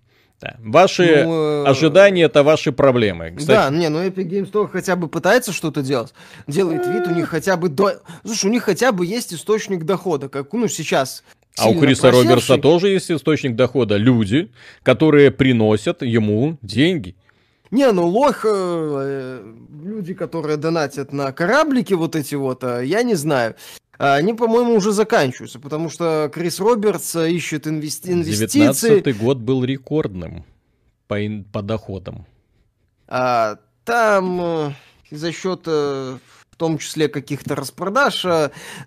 Да. 0.43 0.57
Ваши 0.59 1.23
ну, 1.25 1.65
э... 1.65 1.67
ожидания 1.67 2.25
это 2.25 2.43
ваши 2.43 2.73
проблемы. 2.73 3.33
Кстати... 3.37 3.71
Да, 3.71 3.71
не, 3.71 3.89
ну 3.89 4.05
Epic 4.05 4.29
Games 4.29 4.51
Store 4.51 4.69
хотя 4.69 4.97
бы 4.97 5.07
пытается 5.07 5.53
что-то 5.53 5.83
делать. 5.83 6.13
Делает 6.49 6.85
вид, 6.85 7.07
у 7.07 7.15
них 7.15 7.29
хотя 7.29 7.57
бы 7.57 7.69
до... 7.69 8.03
Слушай, 8.25 8.47
у 8.47 8.49
них 8.51 8.65
хотя 8.65 8.91
бы 8.91 9.07
есть 9.07 9.33
источник 9.33 9.85
дохода, 9.85 10.29
как 10.29 10.53
ну 10.53 10.67
сейчас. 10.67 11.23
А 11.59 11.69
у 11.69 11.79
Криса 11.79 12.03
просевший. 12.03 12.29
Роберса 12.29 12.59
тоже 12.59 12.89
есть 12.89 13.11
источник 13.13 13.55
дохода. 13.55 13.97
Люди, 13.97 14.51
которые 14.83 15.31
приносят 15.31 16.03
ему 16.03 16.59
деньги. 16.61 17.15
Не, 17.71 17.91
ну 17.93 18.07
лох, 18.07 18.45
э, 18.45 18.49
э 18.49 19.55
люди, 19.85 20.13
которые 20.13 20.57
донатят 20.57 21.13
на 21.13 21.33
кораблики 21.33 21.95
вот 21.95 22.17
эти 22.17 22.35
вот, 22.35 22.65
э, 22.65 22.83
я 22.85 23.03
не 23.03 23.15
знаю. 23.15 23.55
А, 24.03 24.17
они, 24.17 24.35
по-моему, 24.35 24.75
уже 24.75 24.91
заканчиваются, 24.91 25.61
потому 25.61 25.89
что 25.89 26.29
Крис 26.35 26.59
Робертс 26.59 27.15
э, 27.15 27.31
ищет 27.31 27.69
инвести- 27.69 28.11
инвестиции. 28.11 28.89
19 29.01 29.17
год 29.17 29.39
был 29.39 29.63
рекордным 29.63 30.45
по, 31.07 31.25
ин- 31.25 31.45
по 31.45 31.63
доходам. 31.63 32.27
А, 33.07 33.59
там 33.85 34.41
э, 34.41 34.73
за 35.13 35.31
счет, 35.31 35.61
э, 35.67 36.19
в 36.51 36.57
том 36.57 36.79
числе, 36.79 37.07
каких-то 37.07 37.55
распродаж, 37.55 38.27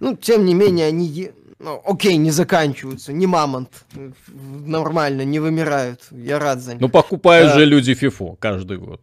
ну, 0.01 0.17
тем 0.17 0.43
не 0.43 0.53
менее, 0.53 0.87
они 0.87 1.31
ну, 1.59 1.81
окей, 1.85 2.17
не 2.17 2.31
заканчиваются, 2.31 3.13
не 3.13 3.25
мамонт, 3.25 3.85
нормально, 4.65 5.21
не 5.21 5.39
вымирают, 5.39 6.01
я 6.11 6.39
рад 6.39 6.59
за 6.59 6.73
них. 6.73 6.81
Ну, 6.81 6.89
покупают 6.89 7.51
а, 7.51 7.53
же 7.53 7.63
люди 7.63 7.93
фифу 7.93 8.35
каждый 8.41 8.79
год. 8.79 9.01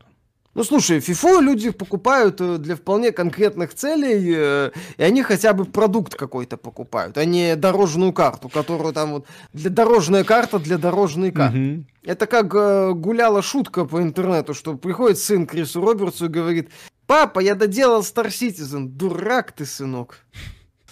Ну, 0.55 0.65
слушай, 0.65 1.01
фифу 1.01 1.41
люди 1.41 1.71
покупают 1.71 2.41
э, 2.43 2.59
для 2.59 2.77
вполне 2.77 3.11
конкретных 3.11 3.73
целей, 3.73 4.35
э, 4.37 4.71
и 4.99 5.03
они 5.03 5.23
хотя 5.23 5.55
бы 5.55 5.65
продукт 5.65 6.15
какой-то 6.15 6.59
покупают, 6.59 7.17
а 7.17 7.25
не 7.25 7.57
дорожную 7.57 8.13
карту, 8.13 8.51
которую 8.51 8.93
там 8.93 9.13
вот... 9.13 9.27
Для 9.55 9.71
дорожная 9.71 10.25
карта 10.25 10.59
для 10.59 10.77
дорожной 10.77 11.31
карты. 11.31 11.57
Mm-hmm. 11.57 11.85
Это 12.05 12.27
как 12.27 12.55
э, 12.55 12.93
гуляла 12.93 13.41
шутка 13.41 13.87
по 13.87 14.03
интернету, 14.03 14.53
что 14.53 14.77
приходит 14.77 15.19
сын 15.19 15.47
Крису 15.47 15.81
Робертсу 15.81 16.27
и 16.27 16.29
говорит, 16.29 16.69
папа, 17.07 17.41
я 17.41 17.55
доделал 17.55 18.03
Star 18.03 18.27
Citizen. 18.27 18.89
Дурак 18.89 19.53
ты, 19.53 19.65
сынок. 19.65 20.19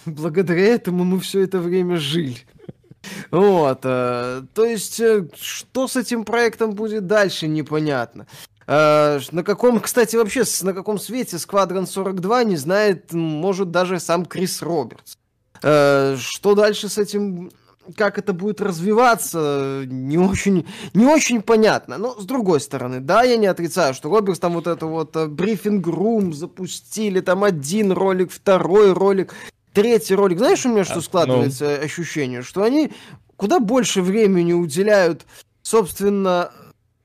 Благодаря 0.07 0.65
этому 0.65 1.03
мы 1.03 1.19
все 1.19 1.41
это 1.41 1.59
время 1.59 1.97
жили. 1.97 2.37
Вот, 3.31 3.81
то 3.81 4.45
есть, 4.57 5.01
что 5.35 5.87
с 5.87 5.95
этим 5.95 6.23
проектом 6.23 6.73
будет 6.73 7.07
дальше, 7.07 7.47
непонятно. 7.47 8.27
Э, 8.73 9.19
на 9.31 9.43
каком, 9.43 9.81
кстати, 9.81 10.15
вообще, 10.15 10.43
на 10.61 10.73
каком 10.73 10.97
свете 10.97 11.35
Squadron 11.35 11.85
42 11.85 12.45
не 12.45 12.55
знает, 12.55 13.11
может, 13.11 13.69
даже 13.69 13.99
сам 13.99 14.25
Крис 14.25 14.61
Робертс. 14.61 15.17
Э, 15.61 16.15
что 16.17 16.55
дальше 16.55 16.87
с 16.87 16.97
этим 16.97 17.51
как 17.97 18.17
это 18.17 18.31
будет 18.31 18.61
развиваться, 18.61 19.83
не 19.87 20.17
очень, 20.17 20.65
не 20.93 21.05
очень 21.05 21.41
понятно. 21.41 21.97
Но, 21.97 22.17
с 22.17 22.23
другой 22.23 22.61
стороны, 22.61 23.01
да, 23.01 23.23
я 23.23 23.35
не 23.35 23.47
отрицаю, 23.47 23.93
что 23.93 24.09
Робертс 24.09 24.39
там 24.39 24.53
вот 24.53 24.67
это 24.67 24.85
вот 24.85 25.17
э, 25.17 25.27
брифинг-рум 25.27 26.33
запустили, 26.33 27.19
там 27.19 27.43
один 27.43 27.91
ролик, 27.91 28.31
второй 28.31 28.93
ролик, 28.93 29.33
третий 29.73 30.15
ролик. 30.15 30.37
Знаешь, 30.37 30.65
у 30.65 30.69
меня 30.69 30.85
что 30.85 30.99
а, 30.99 31.01
складывается 31.01 31.65
ну... 31.65 31.85
ощущение, 31.85 32.41
что 32.41 32.63
они 32.63 32.93
куда 33.35 33.59
больше 33.59 34.01
времени 34.01 34.53
уделяют, 34.53 35.25
собственно, 35.61 36.51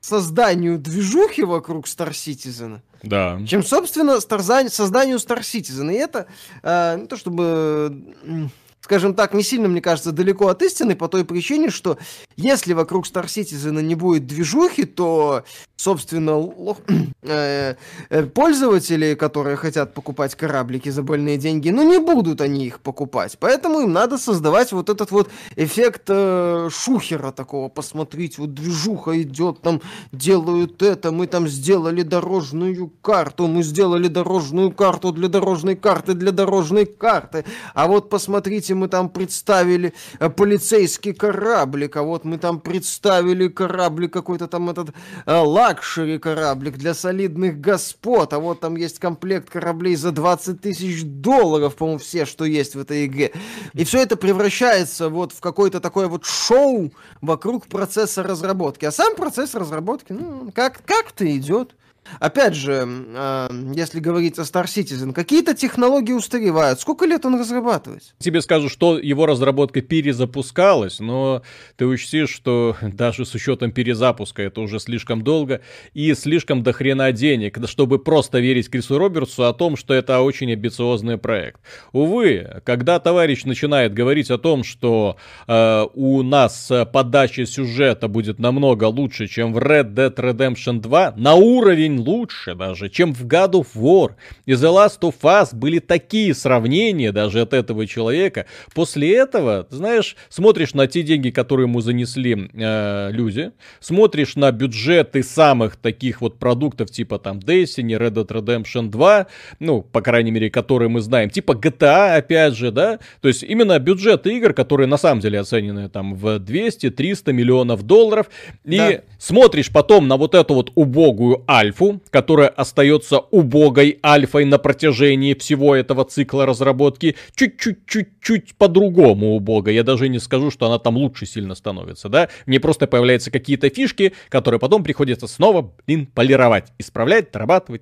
созданию 0.01 0.77
движухи 0.77 1.43
вокруг 1.43 1.85
Star 1.85 2.11
Citizen, 2.11 2.79
да. 3.03 3.39
чем, 3.47 3.63
собственно, 3.63 4.19
созданию 4.19 5.17
Star 5.17 5.39
Citizen. 5.39 5.93
И 5.93 5.97
это 5.97 6.27
э, 6.63 6.97
не 6.99 7.07
то 7.07 7.17
чтобы 7.17 8.51
скажем 8.87 9.15
так, 9.15 9.33
не 9.33 9.43
сильно, 9.43 9.67
мне 9.67 9.81
кажется, 9.81 10.13
далеко 10.13 10.47
от 10.47 10.61
истины 10.61 10.95
по 10.95 11.09
той 11.09 11.25
причине, 11.25 11.69
что 11.69 11.97
если 12.37 12.71
вокруг 12.71 13.05
Star 13.05 13.25
Citizen 13.25 13.81
не 13.81 13.95
будет 13.95 14.25
движухи, 14.25 14.85
то, 14.85 15.43
собственно, 15.75 16.37
лох... 16.37 16.77
э, 17.21 17.75
э, 18.09 18.23
пользователи, 18.23 19.13
которые 19.15 19.57
хотят 19.57 19.93
покупать 19.93 20.35
кораблики 20.35 20.87
за 20.87 21.03
больные 21.03 21.35
деньги, 21.35 21.69
ну 21.69 21.83
не 21.83 21.99
будут 21.99 22.39
они 22.39 22.65
их 22.65 22.79
покупать. 22.79 23.37
Поэтому 23.41 23.81
им 23.81 23.91
надо 23.91 24.17
создавать 24.17 24.71
вот 24.71 24.89
этот 24.89 25.11
вот 25.11 25.29
эффект 25.57 26.03
э, 26.07 26.69
шухера 26.71 27.33
такого. 27.33 27.67
Посмотрите, 27.67 28.35
вот 28.39 28.53
движуха 28.53 29.21
идет, 29.21 29.61
там 29.61 29.81
делают 30.13 30.81
это, 30.81 31.11
мы 31.11 31.27
там 31.27 31.49
сделали 31.49 32.03
дорожную 32.03 32.89
карту, 33.01 33.47
мы 33.47 33.63
сделали 33.63 34.07
дорожную 34.07 34.71
карту 34.71 35.11
для 35.11 35.27
дорожной 35.27 35.75
карты 35.75 36.13
для 36.13 36.31
дорожной 36.31 36.85
карты. 36.85 37.43
А 37.73 37.87
вот 37.87 38.09
посмотрите, 38.09 38.76
мы 38.77 38.87
там 38.87 39.09
представили 39.09 39.93
э, 40.19 40.29
полицейский 40.29 41.13
кораблик, 41.13 41.97
а 41.97 42.03
вот 42.03 42.23
мы 42.23 42.37
там 42.37 42.59
представили 42.59 43.47
кораблик 43.47 44.13
какой-то 44.13 44.47
там 44.47 44.69
этот 44.69 44.89
э, 45.25 45.35
luxury 45.35 46.17
кораблик 46.19 46.77
для 46.77 46.93
солидных 46.93 47.59
господ, 47.59 48.33
а 48.33 48.39
вот 48.39 48.59
там 48.61 48.75
есть 48.75 48.99
комплект 48.99 49.49
кораблей 49.49 49.95
за 49.95 50.11
20 50.11 50.61
тысяч 50.61 51.03
долларов, 51.03 51.75
по-моему, 51.75 51.99
все, 51.99 52.25
что 52.25 52.45
есть 52.45 52.75
в 52.75 52.79
этой 52.79 53.05
игре. 53.05 53.33
И 53.73 53.83
все 53.83 54.01
это 54.01 54.15
превращается 54.15 55.09
вот 55.09 55.33
в 55.33 55.39
какое-то 55.39 55.79
такое 55.79 56.07
вот 56.07 56.25
шоу 56.25 56.91
вокруг 57.21 57.67
процесса 57.67 58.23
разработки. 58.23 58.85
А 58.85 58.91
сам 58.91 59.15
процесс 59.15 59.55
разработки, 59.55 60.13
ну, 60.13 60.51
как, 60.53 60.81
как-то 60.85 61.25
идет. 61.35 61.75
Опять 62.19 62.55
же, 62.55 62.87
э, 62.87 63.47
если 63.75 63.99
говорить 63.99 64.39
о 64.39 64.43
Star 64.43 64.65
Citizen, 64.65 65.13
какие-то 65.13 65.53
технологии 65.53 66.13
устаревают. 66.13 66.79
Сколько 66.79 67.05
лет 67.05 67.25
он 67.25 67.39
разрабатывается? 67.39 68.13
Тебе 68.19 68.41
скажу, 68.41 68.69
что 68.69 68.97
его 68.97 69.25
разработка 69.25 69.81
перезапускалась, 69.81 70.99
но 70.99 71.43
ты 71.75 71.85
учти, 71.85 72.25
что 72.25 72.75
даже 72.81 73.25
с 73.25 73.33
учетом 73.35 73.71
перезапуска 73.71 74.41
это 74.43 74.61
уже 74.61 74.79
слишком 74.79 75.23
долго 75.23 75.61
и 75.93 76.13
слишком 76.13 76.63
дохрена 76.63 77.11
денег, 77.11 77.57
чтобы 77.67 77.99
просто 77.99 78.39
верить 78.39 78.69
Крису 78.69 78.97
Робертсу 78.97 79.45
о 79.45 79.53
том, 79.53 79.75
что 79.75 79.93
это 79.93 80.21
очень 80.21 80.51
амбициозный 80.51 81.17
проект. 81.17 81.61
Увы, 81.91 82.61
когда 82.63 82.99
товарищ 82.99 83.43
начинает 83.43 83.93
говорить 83.93 84.31
о 84.31 84.37
том, 84.37 84.63
что 84.63 85.17
э, 85.47 85.85
у 85.93 86.23
нас 86.23 86.71
подача 86.91 87.45
сюжета 87.45 88.07
будет 88.07 88.39
намного 88.39 88.85
лучше, 88.85 89.27
чем 89.27 89.53
в 89.53 89.57
Red 89.57 89.93
Dead 89.93 90.15
Redemption 90.15 90.79
2, 90.79 91.13
на 91.17 91.35
уровень 91.35 91.96
лучше 91.99 92.55
даже, 92.55 92.89
чем 92.89 93.13
в 93.13 93.25
God 93.25 93.51
of 93.51 93.67
War. 93.75 94.11
И 94.45 94.53
The 94.53 94.73
Last 94.73 94.99
of 95.01 95.15
Us 95.21 95.55
были 95.55 95.79
такие 95.79 96.33
сравнения 96.33 97.11
даже 97.11 97.41
от 97.41 97.53
этого 97.53 97.87
человека. 97.87 98.45
После 98.73 99.15
этого, 99.15 99.67
знаешь, 99.69 100.15
смотришь 100.29 100.73
на 100.73 100.87
те 100.87 101.03
деньги, 101.03 101.29
которые 101.29 101.65
ему 101.65 101.81
занесли 101.81 102.49
э, 102.53 103.09
люди, 103.11 103.51
смотришь 103.79 104.35
на 104.35 104.51
бюджеты 104.51 105.23
самых 105.23 105.75
таких 105.75 106.21
вот 106.21 106.39
продуктов, 106.39 106.91
типа 106.91 107.19
там 107.19 107.39
Destiny, 107.39 107.97
Red 107.97 108.13
Dead 108.13 108.27
Redemption 108.27 108.89
2, 108.89 109.27
ну, 109.59 109.81
по 109.81 110.01
крайней 110.01 110.31
мере, 110.31 110.49
которые 110.49 110.89
мы 110.89 111.01
знаем, 111.01 111.29
типа 111.29 111.53
GTA, 111.53 112.15
опять 112.15 112.55
же, 112.55 112.71
да, 112.71 112.99
то 113.21 113.27
есть 113.27 113.43
именно 113.43 113.77
бюджеты 113.79 114.35
игр, 114.37 114.53
которые 114.53 114.87
на 114.87 114.97
самом 114.97 115.21
деле 115.21 115.39
оценены 115.39 115.89
там 115.89 116.15
в 116.15 116.37
200-300 116.37 117.33
миллионов 117.33 117.83
долларов, 117.83 118.27
и 118.65 118.77
да. 118.77 119.01
смотришь 119.19 119.71
потом 119.71 120.07
на 120.07 120.17
вот 120.17 120.35
эту 120.35 120.53
вот 120.53 120.71
убогую 120.75 121.43
альфу, 121.49 121.86
которая 122.09 122.49
остается 122.49 123.19
убогой 123.19 123.99
альфой 124.03 124.45
на 124.45 124.57
протяжении 124.57 125.33
всего 125.33 125.75
этого 125.75 126.05
цикла 126.05 126.45
разработки, 126.45 127.15
чуть-чуть-чуть-чуть 127.35 128.55
по-другому 128.55 129.35
убого. 129.35 129.69
Я 129.69 129.83
даже 129.83 130.09
не 130.09 130.19
скажу, 130.19 130.51
что 130.51 130.67
она 130.67 130.79
там 130.79 130.97
лучше 130.97 131.25
сильно 131.25 131.55
становится, 131.55 132.09
да? 132.09 132.29
Мне 132.45 132.59
просто 132.59 132.87
появляются 132.87 133.31
какие-то 133.31 133.69
фишки, 133.69 134.13
которые 134.29 134.59
потом 134.59 134.83
приходится 134.83 135.27
снова, 135.27 135.73
блин, 135.85 136.07
полировать, 136.07 136.71
исправлять, 136.77 137.31
дорабатывать. 137.31 137.81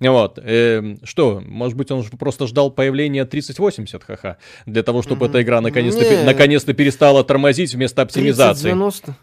Вот. 0.00 0.38
Эм, 0.42 0.98
что, 1.04 1.42
может 1.44 1.76
быть, 1.76 1.90
он 1.90 2.04
просто 2.18 2.46
ждал 2.46 2.70
появления 2.70 3.24
3080, 3.24 4.02
ха-ха, 4.04 4.36
для 4.66 4.82
того, 4.82 5.02
чтобы 5.02 5.26
эта 5.26 5.42
игра 5.42 5.60
наконец-то, 5.60 6.24
наконец-то 6.24 6.72
перестала 6.72 7.24
тормозить 7.24 7.74
вместо 7.74 8.02
оптимизации. 8.02 8.70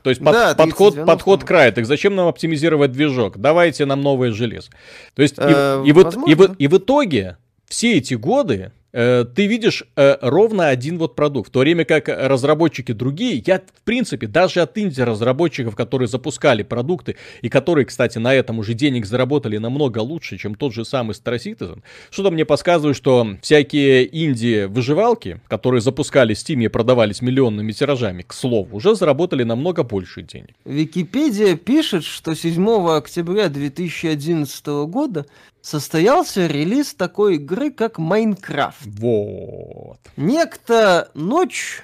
То 0.03 0.09
есть 0.09 0.21
подход, 0.55 1.05
подход 1.05 1.43
край. 1.43 1.71
Так 1.71 1.85
зачем 1.85 2.15
нам 2.15 2.27
оптимизировать 2.27 2.91
движок? 2.91 3.37
Давай 3.37 3.56
давайте 3.57 3.85
нам 3.85 4.01
новое 4.01 4.31
железо. 4.31 4.69
То 5.15 5.23
есть, 5.23 5.35
э, 5.39 5.83
и, 5.83 5.89
и, 5.89 5.91
вот, 5.91 6.15
и, 6.27 6.63
и 6.63 6.67
в 6.67 6.77
итоге 6.77 7.37
все 7.67 7.97
эти 7.97 8.13
годы 8.13 8.71
ты 8.97 9.45
видишь 9.45 9.83
э, 9.95 10.17
ровно 10.21 10.69
один 10.69 10.97
вот 10.97 11.15
продукт. 11.15 11.49
В 11.49 11.51
то 11.51 11.59
время 11.59 11.85
как 11.85 12.07
разработчики 12.07 12.93
другие, 12.93 13.43
я 13.45 13.59
в 13.59 13.83
принципе 13.83 14.25
даже 14.25 14.61
от 14.61 14.75
инди-разработчиков, 14.75 15.75
которые 15.75 16.07
запускали 16.07 16.63
продукты 16.63 17.15
и 17.43 17.49
которые, 17.49 17.85
кстати, 17.85 18.17
на 18.17 18.33
этом 18.33 18.57
уже 18.57 18.73
денег 18.73 19.05
заработали 19.05 19.57
намного 19.57 19.99
лучше, 19.99 20.37
чем 20.37 20.55
тот 20.55 20.73
же 20.73 20.83
самый 20.83 21.11
Star 21.11 21.35
Citizen, 21.37 21.83
что-то 22.09 22.31
мне 22.31 22.43
подсказывает, 22.43 22.97
что 22.97 23.37
всякие 23.41 24.07
инди-выживалки, 24.25 25.41
которые 25.47 25.81
запускали 25.81 26.33
в 26.33 26.37
Steam 26.37 26.63
и 26.63 26.67
продавались 26.67 27.21
миллионными 27.21 27.73
тиражами, 27.73 28.23
к 28.23 28.33
слову, 28.33 28.77
уже 28.77 28.95
заработали 28.95 29.43
намного 29.43 29.83
больше 29.83 30.23
денег. 30.23 30.55
Википедия 30.65 31.55
пишет, 31.55 32.03
что 32.03 32.33
7 32.33 32.89
октября 32.89 33.49
2011 33.49 34.65
года 34.87 35.27
состоялся 35.61 36.47
релиз 36.47 36.93
такой 36.93 37.35
игры, 37.35 37.71
как 37.71 37.97
Майнкрафт. 37.97 38.85
Вот. 38.85 39.99
Некто 40.15 41.11
ночь 41.13 41.83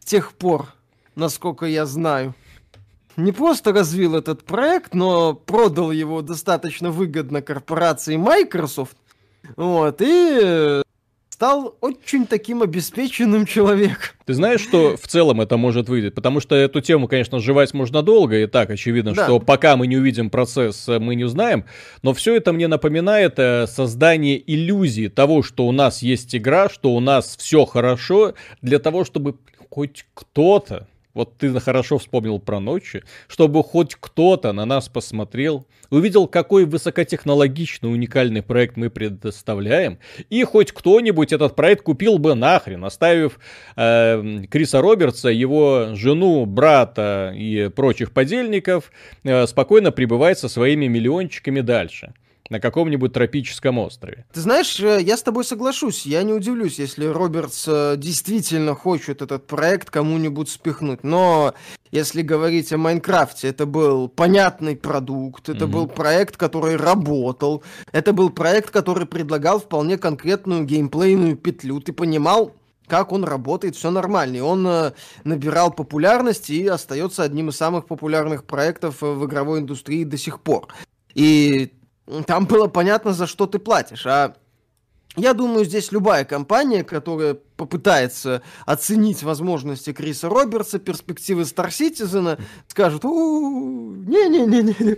с 0.00 0.04
тех 0.04 0.32
пор, 0.32 0.68
насколько 1.14 1.66
я 1.66 1.86
знаю, 1.86 2.34
не 3.16 3.32
просто 3.32 3.72
развил 3.72 4.16
этот 4.16 4.44
проект, 4.44 4.94
но 4.94 5.34
продал 5.34 5.92
его 5.92 6.22
достаточно 6.22 6.90
выгодно 6.90 7.42
корпорации 7.42 8.16
Microsoft. 8.16 8.96
Вот, 9.56 10.00
и 10.00 10.82
стал 11.42 11.76
очень 11.80 12.24
таким 12.28 12.62
обеспеченным 12.62 13.46
человеком. 13.46 14.14
Ты 14.26 14.34
знаешь, 14.34 14.60
что 14.60 14.96
в 14.96 15.08
целом 15.08 15.40
это 15.40 15.56
может 15.56 15.88
выйти? 15.88 16.10
Потому 16.10 16.38
что 16.38 16.54
эту 16.54 16.80
тему, 16.80 17.08
конечно, 17.08 17.40
жевать 17.40 17.74
можно 17.74 18.00
долго, 18.00 18.44
и 18.44 18.46
так 18.46 18.70
очевидно, 18.70 19.12
да. 19.12 19.24
что 19.24 19.40
пока 19.40 19.76
мы 19.76 19.88
не 19.88 19.96
увидим 19.96 20.30
процесс, 20.30 20.88
э, 20.88 21.00
мы 21.00 21.16
не 21.16 21.24
узнаем. 21.24 21.64
Но 22.02 22.14
все 22.14 22.36
это 22.36 22.52
мне 22.52 22.68
напоминает 22.68 23.40
э, 23.40 23.66
создание 23.66 24.40
иллюзии 24.46 25.08
того, 25.08 25.42
что 25.42 25.66
у 25.66 25.72
нас 25.72 26.00
есть 26.00 26.32
игра, 26.36 26.68
что 26.68 26.94
у 26.94 27.00
нас 27.00 27.36
все 27.36 27.64
хорошо, 27.64 28.34
для 28.60 28.78
того, 28.78 29.04
чтобы 29.04 29.34
хоть 29.68 30.06
кто-то 30.14 30.86
вот 31.14 31.36
ты 31.36 31.58
хорошо 31.60 31.98
вспомнил 31.98 32.38
про 32.38 32.60
ночи, 32.60 33.02
чтобы 33.28 33.62
хоть 33.62 33.94
кто-то 33.94 34.52
на 34.52 34.64
нас 34.64 34.88
посмотрел, 34.88 35.66
увидел, 35.90 36.26
какой 36.26 36.64
высокотехнологичный 36.64 37.92
уникальный 37.92 38.42
проект 38.42 38.76
мы 38.76 38.90
предоставляем, 38.90 39.98
и 40.30 40.42
хоть 40.44 40.72
кто-нибудь 40.72 41.32
этот 41.32 41.54
проект 41.54 41.82
купил 41.82 42.18
бы 42.18 42.34
нахрен, 42.34 42.84
оставив 42.84 43.38
э, 43.76 44.44
Криса 44.50 44.80
Робертса, 44.80 45.28
его 45.28 45.90
жену, 45.94 46.46
брата 46.46 47.32
и 47.36 47.68
прочих 47.68 48.12
подельников 48.12 48.90
э, 49.24 49.46
спокойно 49.46 49.92
пребывать 49.92 50.38
со 50.38 50.48
своими 50.48 50.86
миллиончиками 50.86 51.60
дальше 51.60 52.14
на 52.50 52.60
каком-нибудь 52.60 53.12
тропическом 53.12 53.78
острове. 53.78 54.26
Ты 54.32 54.40
знаешь, 54.40 54.78
э, 54.80 55.00
я 55.00 55.16
с 55.16 55.22
тобой 55.22 55.44
соглашусь. 55.44 56.06
Я 56.06 56.22
не 56.22 56.32
удивлюсь, 56.32 56.78
если 56.78 57.06
Робертс 57.06 57.66
э, 57.66 57.94
действительно 57.96 58.74
хочет 58.74 59.22
этот 59.22 59.46
проект 59.46 59.90
кому-нибудь 59.90 60.48
спихнуть. 60.48 61.04
Но 61.04 61.54
если 61.90 62.22
говорить 62.22 62.72
о 62.72 62.78
Майнкрафте, 62.78 63.48
это 63.48 63.66
был 63.66 64.08
понятный 64.08 64.76
продукт, 64.76 65.48
это 65.48 65.64
mm-hmm. 65.64 65.68
был 65.68 65.86
проект, 65.86 66.36
который 66.36 66.76
работал, 66.76 67.62
это 67.92 68.12
был 68.12 68.30
проект, 68.30 68.70
который 68.70 69.06
предлагал 69.06 69.60
вполне 69.60 69.98
конкретную 69.98 70.64
геймплейную 70.64 71.36
петлю. 71.36 71.80
Ты 71.80 71.92
понимал, 71.92 72.52
как 72.86 73.12
он 73.12 73.24
работает, 73.24 73.76
все 73.76 73.90
нормально. 73.90 74.36
И 74.36 74.40
он 74.40 74.66
э, 74.66 74.92
набирал 75.24 75.70
популярность 75.72 76.50
и 76.50 76.66
остается 76.66 77.22
одним 77.22 77.50
из 77.50 77.56
самых 77.56 77.86
популярных 77.86 78.44
проектов 78.44 79.00
в 79.00 79.24
игровой 79.24 79.60
индустрии 79.60 80.04
до 80.04 80.18
сих 80.18 80.40
пор. 80.40 80.68
И 81.14 81.72
там 82.26 82.46
было 82.46 82.68
понятно, 82.68 83.12
за 83.12 83.26
что 83.26 83.46
ты 83.46 83.58
платишь. 83.58 84.06
А 84.06 84.34
я 85.14 85.34
думаю, 85.34 85.66
здесь 85.66 85.92
любая 85.92 86.24
компания, 86.24 86.84
которая 86.84 87.34
попытается 87.34 88.42
оценить 88.64 89.22
возможности 89.22 89.92
Криса 89.92 90.28
Робертса, 90.30 90.78
перспективы 90.78 91.42
Star 91.42 91.68
Citizen, 91.68 92.40
скажет, 92.66 93.04
не-не-не-не, 93.04 94.96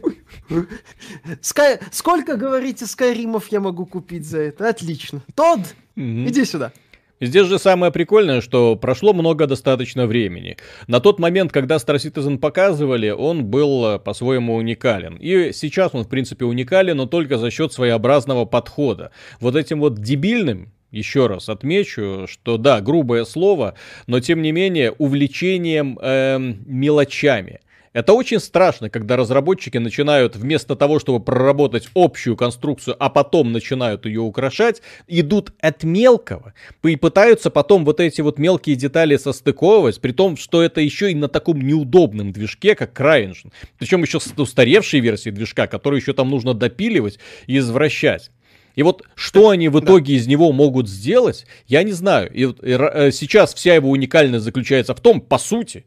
сколько, 1.90 2.36
говорите, 2.36 2.86
скайримов 2.86 3.48
я 3.48 3.58
могу 3.58 3.86
купить 3.86 4.24
за 4.24 4.38
это? 4.38 4.68
Отлично. 4.68 5.20
Тод, 5.34 5.60
иди 5.96 6.44
сюда. 6.44 6.72
Здесь 7.20 7.46
же 7.46 7.58
самое 7.58 7.92
прикольное, 7.92 8.40
что 8.40 8.74
прошло 8.74 9.12
много 9.12 9.46
достаточно 9.46 10.06
времени. 10.06 10.56
На 10.88 11.00
тот 11.00 11.20
момент, 11.20 11.52
когда 11.52 11.76
Star 11.76 11.96
Citizen 11.96 12.38
показывали, 12.38 13.10
он 13.10 13.44
был 13.44 13.86
э, 13.86 13.98
по-своему 13.98 14.56
уникален. 14.56 15.16
И 15.16 15.52
сейчас 15.52 15.94
он, 15.94 16.04
в 16.04 16.08
принципе, 16.08 16.44
уникален, 16.44 16.96
но 16.96 17.06
только 17.06 17.38
за 17.38 17.50
счет 17.50 17.72
своеобразного 17.72 18.46
подхода. 18.46 19.12
Вот 19.38 19.54
этим 19.54 19.80
вот 19.80 20.00
дебильным, 20.00 20.72
еще 20.90 21.26
раз 21.28 21.48
отмечу, 21.48 22.26
что 22.28 22.56
да, 22.56 22.80
грубое 22.80 23.24
слово, 23.24 23.74
но 24.06 24.20
тем 24.20 24.42
не 24.42 24.52
менее 24.52 24.92
увлечением 24.92 25.98
э, 26.00 26.38
мелочами. 26.66 27.60
Это 27.94 28.12
очень 28.12 28.40
страшно, 28.40 28.90
когда 28.90 29.16
разработчики 29.16 29.78
начинают 29.78 30.34
вместо 30.34 30.74
того, 30.74 30.98
чтобы 30.98 31.24
проработать 31.24 31.88
общую 31.94 32.36
конструкцию, 32.36 32.96
а 32.98 33.08
потом 33.08 33.52
начинают 33.52 34.04
ее 34.04 34.20
украшать, 34.20 34.82
идут 35.06 35.52
от 35.60 35.84
мелкого 35.84 36.54
и 36.82 36.96
пытаются 36.96 37.50
потом 37.50 37.84
вот 37.84 38.00
эти 38.00 38.20
вот 38.20 38.36
мелкие 38.40 38.74
детали 38.74 39.16
состыковывать, 39.16 40.00
при 40.00 40.10
том, 40.10 40.36
что 40.36 40.60
это 40.60 40.80
еще 40.80 41.12
и 41.12 41.14
на 41.14 41.28
таком 41.28 41.60
неудобном 41.60 42.32
движке, 42.32 42.74
как 42.74 42.98
CryEngine. 43.00 43.52
Причем 43.78 44.02
еще 44.02 44.18
с 44.18 44.34
устаревшей 44.36 44.98
версии 44.98 45.30
движка, 45.30 45.68
который 45.68 46.00
еще 46.00 46.14
там 46.14 46.30
нужно 46.30 46.52
допиливать 46.52 47.20
и 47.46 47.58
извращать. 47.58 48.32
И 48.74 48.82
вот 48.82 49.04
что 49.14 49.50
они 49.50 49.68
в 49.68 49.78
итоге 49.78 50.14
да. 50.14 50.18
из 50.18 50.26
него 50.26 50.50
могут 50.52 50.88
сделать, 50.88 51.46
я 51.68 51.84
не 51.84 51.92
знаю. 51.92 52.28
И, 52.32 52.42
и, 52.42 52.46
и 52.46 52.72
э, 52.72 53.10
сейчас 53.12 53.54
вся 53.54 53.76
его 53.76 53.88
уникальность 53.90 54.44
заключается 54.44 54.94
в 54.96 55.00
том, 55.00 55.20
по 55.20 55.38
сути, 55.38 55.84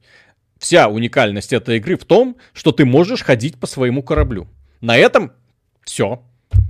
Вся 0.60 0.88
уникальность 0.88 1.54
этой 1.54 1.78
игры 1.78 1.98
в 1.98 2.06
том, 2.06 2.38
что 2.54 2.72
ты 2.72 2.86
можешь 2.86 3.24
ходить 3.24 3.60
по 3.60 3.67
своему 3.67 4.04
кораблю. 4.04 4.48
На 4.82 4.98
этом 4.98 5.32
все. 5.84 6.22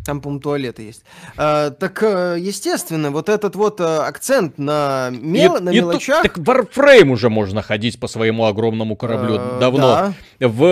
Там, 0.05 0.21
по-моему, 0.21 0.39
туалеты 0.41 0.83
есть. 0.83 1.03
А, 1.35 1.69
так, 1.69 2.01
э, 2.01 2.37
естественно, 2.39 3.11
вот 3.11 3.27
этот 3.27 3.57
вот 3.57 3.81
э, 3.81 3.83
акцент 3.83 4.57
на, 4.57 5.09
мел... 5.11 5.57
и, 5.57 5.59
на 5.59 5.69
мелочах... 5.69 6.23
И, 6.23 6.29
так 6.29 6.37
Warframe 6.37 7.09
уже 7.09 7.29
можно 7.29 7.61
ходить 7.61 7.99
по 7.99 8.07
своему 8.07 8.45
огромному 8.45 8.95
кораблю 8.95 9.35
а, 9.37 9.59
давно. 9.59 10.13
Да. 10.39 10.47
В 10.47 10.63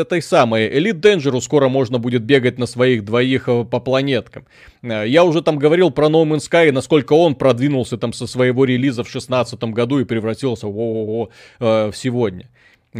этой 0.00 0.22
самой 0.22 0.68
Elite 0.68 1.00
Dangerous 1.00 1.42
скоро 1.42 1.68
можно 1.68 1.98
будет 1.98 2.22
бегать 2.22 2.58
на 2.58 2.64
своих 2.64 3.04
двоих 3.04 3.44
по 3.44 3.78
планеткам. 3.78 4.46
Я 4.82 5.24
уже 5.24 5.42
там 5.42 5.58
говорил 5.58 5.90
про 5.90 6.08
No 6.08 6.24
Man's 6.24 6.48
Sky, 6.50 6.72
насколько 6.72 7.12
он 7.12 7.34
продвинулся 7.34 7.98
там 7.98 8.14
со 8.14 8.26
своего 8.26 8.64
релиза 8.64 9.02
в 9.02 9.12
2016 9.12 9.62
году 9.64 9.98
и 9.98 10.04
превратился 10.04 10.66
в, 10.66 10.70
в, 10.70 11.28
в, 11.58 11.92
в 11.92 11.96
сегодня. 11.96 12.48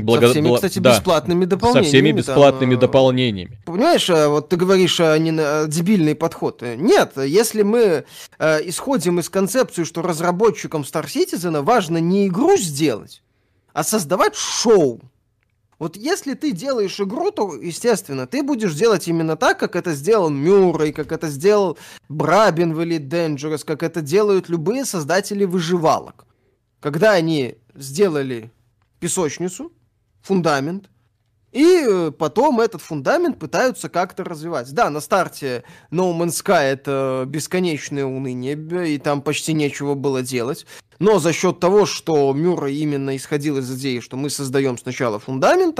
Благо... 0.04 0.26
Со 0.26 0.32
всеми, 0.32 0.54
кстати, 0.54 0.78
да, 0.78 0.94
бесплатными 0.94 1.44
дополнениями. 1.44 1.84
Со 1.84 1.88
всеми 1.88 2.12
бесплатными 2.12 2.74
там, 2.74 2.80
дополнениями. 2.80 3.58
Понимаешь, 3.64 4.10
а 4.10 4.28
вот 4.28 4.48
ты 4.48 4.56
говоришь, 4.56 5.00
а 5.00 5.16
не 5.18 5.30
на 5.30 5.66
дебильный 5.66 6.14
подход. 6.14 6.62
Нет, 6.62 7.12
если 7.16 7.62
мы 7.62 8.04
э, 8.38 8.68
исходим 8.68 9.18
из 9.20 9.28
концепции, 9.28 9.84
что 9.84 10.02
разработчикам 10.02 10.82
Star 10.82 11.06
Citizen 11.06 11.62
важно 11.62 11.98
не 11.98 12.26
игру 12.28 12.56
сделать, 12.56 13.22
а 13.72 13.84
создавать 13.84 14.34
шоу. 14.34 15.00
Вот 15.78 15.96
если 15.96 16.34
ты 16.34 16.50
делаешь 16.50 16.98
игру, 17.00 17.30
то, 17.30 17.54
естественно, 17.54 18.26
ты 18.26 18.42
будешь 18.42 18.74
делать 18.74 19.06
именно 19.06 19.36
так, 19.36 19.60
как 19.60 19.76
это 19.76 19.92
сделал 19.94 20.28
Мюррей, 20.28 20.92
как 20.92 21.12
это 21.12 21.28
сделал 21.28 21.78
Брабин 22.08 22.74
в 22.74 22.80
Elite 22.80 23.08
Dangerous, 23.08 23.64
как 23.64 23.84
это 23.84 24.00
делают 24.00 24.48
любые 24.48 24.84
создатели 24.84 25.44
выживалок. 25.44 26.26
Когда 26.80 27.12
они 27.12 27.58
сделали 27.76 28.50
песочницу, 28.98 29.72
фундамент, 30.22 30.90
и 31.52 31.84
э, 31.88 32.10
потом 32.10 32.60
этот 32.60 32.82
фундамент 32.82 33.38
пытаются 33.38 33.88
как-то 33.88 34.22
развивать. 34.22 34.72
Да, 34.72 34.90
на 34.90 35.00
старте 35.00 35.64
No 35.90 36.16
Man's 36.16 36.42
Sky 36.44 36.64
это 36.72 37.24
бесконечное 37.26 38.04
уныние, 38.04 38.94
и 38.94 38.98
там 38.98 39.22
почти 39.22 39.54
нечего 39.54 39.94
было 39.94 40.22
делать. 40.22 40.66
Но 40.98 41.18
за 41.18 41.32
счет 41.32 41.60
того, 41.60 41.86
что 41.86 42.32
Мюррей 42.34 42.78
именно 42.78 43.16
исходил 43.16 43.58
из 43.58 43.74
идеи, 43.78 44.00
что 44.00 44.16
мы 44.16 44.30
создаем 44.30 44.76
сначала 44.76 45.18
фундамент, 45.18 45.78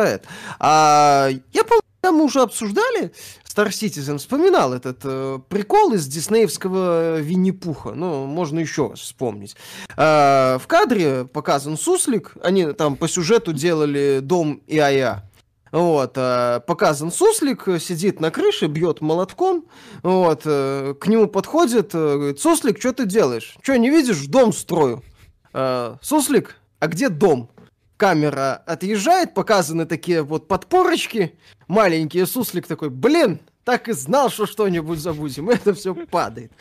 а 0.59 1.29
я 1.53 1.65
помню, 1.65 1.83
мы 2.03 2.25
уже 2.25 2.41
обсуждали, 2.41 3.13
Star 3.45 3.69
Citizen 3.69 4.19
вспоминал 4.19 4.73
этот 4.73 5.01
э, 5.03 5.41
прикол 5.49 5.93
из 5.93 6.07
диснеевского 6.07 7.19
Винни-Пуха. 7.21 7.91
Ну, 7.91 8.27
можно 8.27 8.61
еще 8.61 8.91
раз 8.91 9.01
вспомнить. 9.01 9.57
Э, 9.97 10.59
в 10.61 10.67
кадре 10.69 11.25
показан 11.25 11.77
суслик. 11.77 12.35
Они 12.43 12.73
там 12.73 12.97
по 12.97 13.09
сюжету 13.09 13.53
делали 13.53 14.21
дом 14.23 14.63
ИАЯ. 14.69 15.25
Вот, 15.73 16.13
э, 16.17 16.61
показан 16.67 17.11
суслик, 17.11 17.65
сидит 17.81 18.21
на 18.21 18.31
крыше, 18.31 18.67
бьет 18.67 19.01
молотком, 19.01 19.67
вот, 20.03 20.43
э, 20.47 20.95
к 20.99 21.07
нему 21.09 21.27
подходит, 21.27 21.95
э, 21.95 22.15
говорит, 22.17 22.41
суслик, 22.41 22.79
что 22.81 22.93
ты 22.93 23.05
делаешь? 23.05 23.55
Что, 23.63 23.77
не 23.77 23.91
видишь, 23.91 24.27
дом 24.27 24.55
строю. 24.55 25.03
Э, 25.53 25.97
суслик, 26.01 26.57
а 26.79 26.87
где 26.87 27.11
дом? 27.11 27.51
Камера 27.99 28.63
отъезжает, 28.65 29.35
показаны 29.35 29.85
такие 29.85 30.23
вот 30.23 30.49
подпорочки, 30.49 31.39
маленькие, 31.67 32.27
суслик 32.27 32.67
такой, 32.67 32.89
блин, 32.89 33.41
так 33.65 33.89
и 33.89 33.93
знал, 33.93 34.31
что 34.31 34.47
что-нибудь 34.47 34.99
забудем, 35.01 35.51
это 35.51 35.75
все 35.75 35.95
падает. 35.95 36.53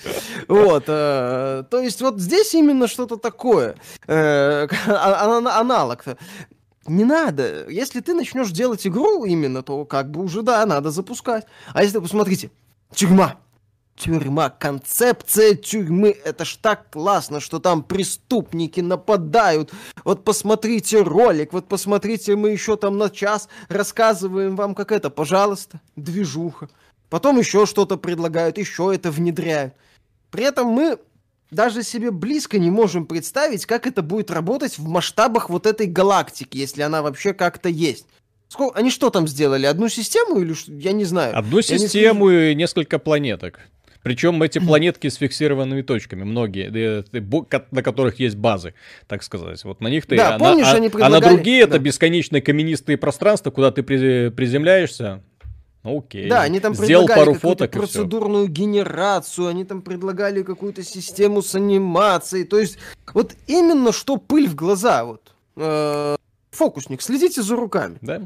Вот, 0.49 0.83
э, 0.87 1.63
то 1.69 1.79
есть 1.79 2.01
вот 2.01 2.19
здесь 2.19 2.53
именно 2.53 2.87
что-то 2.87 3.15
такое, 3.15 3.75
э, 4.07 4.67
а, 4.87 5.39
а, 5.47 5.59
аналог-то. 5.61 6.17
Не 6.87 7.03
надо. 7.03 7.69
Если 7.69 7.99
ты 7.99 8.13
начнешь 8.13 8.51
делать 8.51 8.87
игру 8.87 9.25
именно, 9.25 9.61
то 9.61 9.83
как 9.83 10.09
бы 10.09 10.23
уже, 10.23 10.41
да, 10.41 10.65
надо 10.65 10.89
запускать. 10.89 11.45
А 11.73 11.83
если, 11.83 11.99
посмотрите, 11.99 12.49
тюрьма 12.93 13.37
тюрьма, 13.97 14.49
концепция 14.49 15.55
тюрьмы. 15.55 16.15
Это 16.23 16.45
ж 16.45 16.57
так 16.61 16.89
классно, 16.91 17.39
что 17.39 17.59
там 17.59 17.83
преступники 17.83 18.79
нападают. 18.79 19.73
Вот 20.05 20.23
посмотрите 20.23 21.01
ролик, 21.01 21.51
вот 21.51 21.67
посмотрите, 21.67 22.35
мы 22.35 22.51
еще 22.51 22.77
там 22.77 22.97
на 22.97 23.09
час 23.09 23.49
рассказываем 23.67 24.55
вам, 24.55 24.75
как 24.75 24.91
это. 24.91 25.09
Пожалуйста, 25.09 25.81
движуха. 25.95 26.69
Потом 27.09 27.37
еще 27.39 27.65
что-то 27.65 27.97
предлагают, 27.97 28.57
еще 28.57 28.93
это 28.93 29.11
внедряют. 29.11 29.73
При 30.29 30.43
этом 30.43 30.67
мы 30.67 30.99
даже 31.51 31.83
себе 31.83 32.11
близко 32.11 32.59
не 32.59 32.69
можем 32.69 33.05
представить, 33.05 33.65
как 33.65 33.87
это 33.87 34.01
будет 34.01 34.29
работать 34.29 34.77
в 34.77 34.87
масштабах 34.87 35.49
вот 35.49 35.65
этой 35.65 35.87
галактики, 35.87 36.57
если 36.57 36.81
она 36.81 37.01
вообще 37.01 37.33
как-то 37.33 37.69
есть. 37.69 38.05
Сколько, 38.49 38.77
они 38.77 38.91
что 38.91 39.09
там 39.09 39.27
сделали? 39.27 39.65
Одну 39.65 39.89
систему 39.89 40.39
или 40.39 40.53
что? 40.53 40.71
Я 40.71 40.93
не 40.93 41.05
знаю. 41.05 41.37
Одну 41.37 41.57
я 41.57 41.63
систему 41.63 42.29
не... 42.29 42.51
и 42.51 42.55
несколько 42.55 42.99
планеток. 42.99 43.59
Причем 44.07 44.41
эти 44.41 44.59
планетки 44.59 45.09
с 45.09 45.15
фиксированными 45.15 45.81
точками, 45.81 46.23
многие, 46.23 47.03
на 47.71 47.83
которых 47.83 48.21
есть 48.21 48.37
базы, 48.37 48.73
так 49.05 49.21
сказать. 49.21 49.61
Вот 49.65 49.81
на 49.81 49.89
них 49.89 50.05
ты... 50.05 50.15
Да, 50.15 50.35
а, 50.35 50.39
помнишь, 50.39 50.65
на, 50.65 50.71
они 50.71 50.87
предлагали... 50.87 51.13
а 51.13 51.19
на 51.19 51.27
другие 51.35 51.65
да. 51.65 51.75
это 51.75 51.79
бесконечные 51.79 52.41
каменистые 52.41 52.97
пространства, 52.97 53.51
куда 53.51 53.69
ты 53.69 53.83
приземляешься, 53.83 55.23
ну, 55.83 55.99
окей. 55.99 56.29
Да, 56.29 56.43
они 56.43 56.61
там 56.61 56.73
Сделал 56.73 57.05
предлагали 57.05 57.25
пару 57.25 57.37
фоток 57.37 57.71
процедурную 57.71 58.47
генерацию, 58.47 59.47
они 59.47 59.65
там 59.65 59.81
предлагали 59.81 60.41
какую-то 60.41 60.83
систему 60.83 61.41
с 61.41 61.53
анимацией. 61.53 62.45
То 62.45 62.59
есть, 62.59 62.77
вот 63.13 63.35
именно 63.47 63.91
что 63.91 64.15
пыль 64.15 64.47
в 64.47 64.55
глаза. 64.55 65.03
Вот. 65.03 65.33
Э, 65.57 66.15
фокусник, 66.51 67.01
следите 67.01 67.41
за 67.41 67.57
руками. 67.57 67.97
Да. 67.99 68.21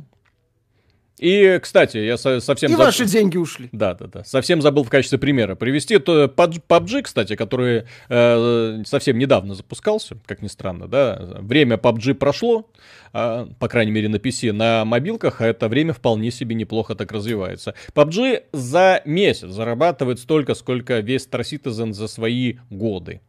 И, 1.22 1.60
кстати, 1.62 1.98
я 1.98 2.18
совсем... 2.18 2.72
И 2.72 2.74
заб... 2.74 2.86
ваши 2.88 3.06
деньги 3.06 3.38
ушли. 3.38 3.70
Да, 3.72 3.94
да, 3.94 4.08
да. 4.08 4.24
Совсем 4.24 4.60
забыл 4.60 4.84
в 4.84 4.90
качестве 4.90 5.20
примера 5.20 5.54
привести 5.54 6.00
то 6.00 6.26
PUBG, 6.26 7.04
кстати, 7.04 7.36
который 7.36 7.84
э, 8.10 8.84
совсем 8.88 9.20
недавно 9.20 9.54
запускался, 9.54 10.18
как 10.26 10.42
ни 10.42 10.48
странно, 10.48 10.88
да. 10.88 11.22
Время 11.40 11.76
PUBG 11.76 12.16
прошло, 12.16 12.68
э, 13.14 13.46
по 13.60 13.68
крайней 13.68 13.92
мере 13.92 14.10
на 14.10 14.16
PC, 14.16 14.52
на 14.52 14.84
мобилках, 14.84 15.42
а 15.42 15.46
это 15.46 15.70
время 15.70 15.94
вполне 15.94 16.32
себе 16.32 16.56
неплохо 16.56 16.96
так 16.96 17.12
развивается. 17.12 17.76
PUBG 17.94 18.46
за 18.52 19.04
месяц 19.06 19.50
зарабатывает 19.50 20.18
столько, 20.18 20.56
сколько 20.56 21.02
весь 21.02 21.28
Star 21.28 21.42
Citizen 21.42 21.94
за 21.94 22.08
свои 22.08 22.56
годы. 22.72 23.22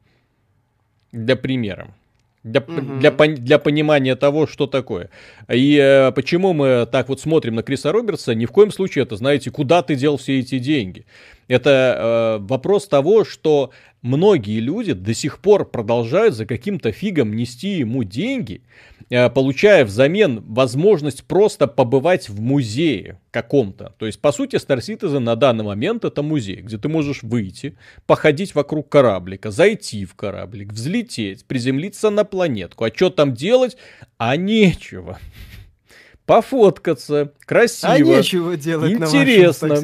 Для 1.13 1.37
примера. 1.37 1.95
Для, 2.45 2.61
угу. 2.61 2.99
для, 2.99 3.11
для 3.13 3.59
понимания 3.61 4.17
того, 4.17 4.49
что 4.49 4.67
такое. 4.67 5.11
И 5.49 5.79
э, 5.81 6.11
почему 6.11 6.53
мы 6.53 6.89
так 6.91 7.09
вот 7.09 7.21
смотрим 7.21 7.55
на 7.55 7.63
Криса 7.63 7.93
Робертса, 7.93 8.35
ни 8.35 8.47
в 8.47 8.51
коем 8.51 8.73
случае 8.73 9.05
это, 9.05 9.15
знаете, 9.15 9.53
куда 9.53 9.83
ты 9.83 9.95
дел 9.95 10.17
все 10.17 10.41
эти 10.41 10.59
деньги. 10.59 11.07
Это 11.47 12.41
э, 12.41 12.45
вопрос 12.45 12.89
того, 12.89 13.25
что 13.25 13.71
многие 14.03 14.59
люди 14.59 14.93
до 14.93 15.15
сих 15.15 15.39
пор 15.39 15.71
продолжают 15.71 16.35
за 16.35 16.45
каким-то 16.45 16.91
фигом 16.91 17.37
нести 17.37 17.79
ему 17.79 18.03
деньги, 18.03 18.63
получая 19.09 19.85
взамен 19.85 20.43
возможность 20.47 21.25
просто 21.25 21.67
побывать 21.67 22.29
в 22.29 22.41
музее 22.41 23.21
каком-то. 23.31 23.95
То 23.99 24.07
есть, 24.07 24.21
по 24.21 24.33
сути, 24.33 24.57
Star 24.57 24.79
Citizen 24.79 25.21
на 25.21 25.37
данный 25.37 25.65
момент 25.65 26.05
это 26.05 26.23
музей, 26.23 26.63
где 26.63 26.79
ты 26.79 26.89
можешь 26.89 27.23
выйти, 27.23 27.77
походить 28.07 28.55
вокруг 28.55 28.89
кораблика, 28.89 29.51
зайти 29.51 30.05
в 30.05 30.15
кораблик, 30.15 30.73
взлететь, 30.73 31.47
приземлиться 31.47 32.11
на 32.11 32.25
планетку. 32.25 32.85
А 32.85 32.91
что 32.95 33.11
там 33.11 33.35
делать? 33.35 33.77
А 34.19 34.37
нечего. 34.37 35.19
Пофоткаться, 36.27 37.33
красиво. 37.45 37.93
А 37.93 37.99
нечего 37.99 38.57
делать 38.57 38.93
интересно. 38.93 39.77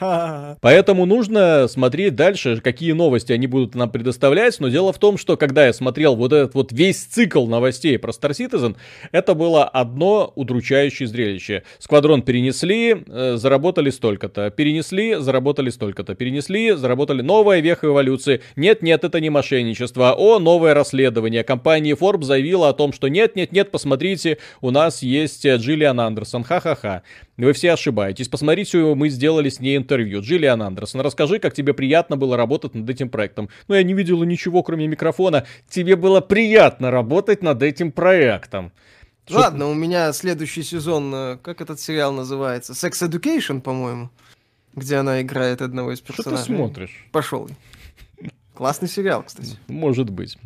На 0.00 0.56
Поэтому 0.60 1.06
нужно 1.06 1.68
смотреть 1.68 2.14
дальше, 2.14 2.60
какие 2.62 2.92
новости 2.92 3.32
они 3.32 3.46
будут 3.46 3.74
нам 3.74 3.90
предоставлять. 3.90 4.58
Но 4.60 4.68
дело 4.68 4.92
в 4.92 4.98
том, 4.98 5.18
что 5.18 5.36
когда 5.36 5.66
я 5.66 5.72
смотрел 5.72 6.16
вот 6.16 6.32
этот 6.32 6.54
вот 6.54 6.72
весь 6.72 7.04
цикл 7.04 7.46
новостей 7.46 7.98
про 7.98 8.10
Star 8.10 8.30
Citizen, 8.30 8.76
это 9.12 9.34
было 9.34 9.64
одно 9.64 10.32
удручающее 10.34 11.06
зрелище. 11.06 11.62
Сквадрон 11.78 12.22
перенесли, 12.22 13.04
э, 13.06 13.36
заработали 13.36 13.90
столько-то. 13.90 14.50
Перенесли, 14.50 15.16
заработали 15.16 15.70
столько-то. 15.70 16.14
Перенесли, 16.14 16.72
заработали. 16.72 17.22
Новая 17.22 17.60
веха 17.60 17.88
эволюции. 17.88 18.40
Нет, 18.56 18.82
нет, 18.82 19.04
это 19.04 19.20
не 19.20 19.30
мошенничество. 19.30 20.14
О, 20.14 20.38
новое 20.38 20.74
расследование. 20.74 21.44
Компания 21.44 21.92
Forbes 21.92 22.24
заявила 22.24 22.70
о 22.70 22.72
том, 22.72 22.92
что 22.92 23.08
нет, 23.08 23.36
нет, 23.36 23.52
нет, 23.52 23.70
посмотрите, 23.70 24.38
у 24.60 24.70
нас 24.70 25.02
есть 25.02 25.46
Джиллиан 25.82 26.00
Андерсон. 26.00 26.44
Ха-ха-ха. 26.44 27.02
Вы 27.36 27.52
все 27.52 27.72
ошибаетесь. 27.72 28.28
Посмотрите, 28.28 28.78
мы 28.94 29.08
сделали 29.08 29.48
с 29.48 29.58
ней 29.58 29.76
интервью. 29.76 30.20
Джиллиан 30.20 30.62
Андерсон, 30.62 31.00
расскажи, 31.00 31.40
как 31.40 31.54
тебе 31.54 31.74
приятно 31.74 32.16
было 32.16 32.36
работать 32.36 32.74
над 32.74 32.88
этим 32.88 33.08
проектом. 33.08 33.48
Ну, 33.66 33.74
я 33.74 33.82
не 33.82 33.94
видела 33.94 34.22
ничего, 34.22 34.62
кроме 34.62 34.86
микрофона. 34.86 35.44
Тебе 35.68 35.96
было 35.96 36.20
приятно 36.20 36.90
работать 36.90 37.42
над 37.42 37.62
этим 37.62 37.90
проектом. 37.90 38.72
Ладно, 39.28 39.68
у 39.68 39.74
меня 39.74 40.12
следующий 40.12 40.62
сезон, 40.62 41.12
э, 41.14 41.38
как 41.42 41.60
этот 41.60 41.80
сериал 41.80 42.12
называется? 42.12 42.72
Sex 42.72 43.08
Education, 43.08 43.60
по-моему, 43.60 44.10
где 44.74 44.96
она 44.96 45.22
играет 45.22 45.62
одного 45.62 45.92
из 45.92 46.00
персонажей. 46.00 46.44
Что 46.44 46.52
ты 46.52 46.56
смотришь? 46.56 47.06
Пошел. 47.12 47.48
Классный 48.54 48.88
сериал, 48.88 49.22
кстати. 49.22 49.56
Может 49.66 50.10
быть. 50.10 50.36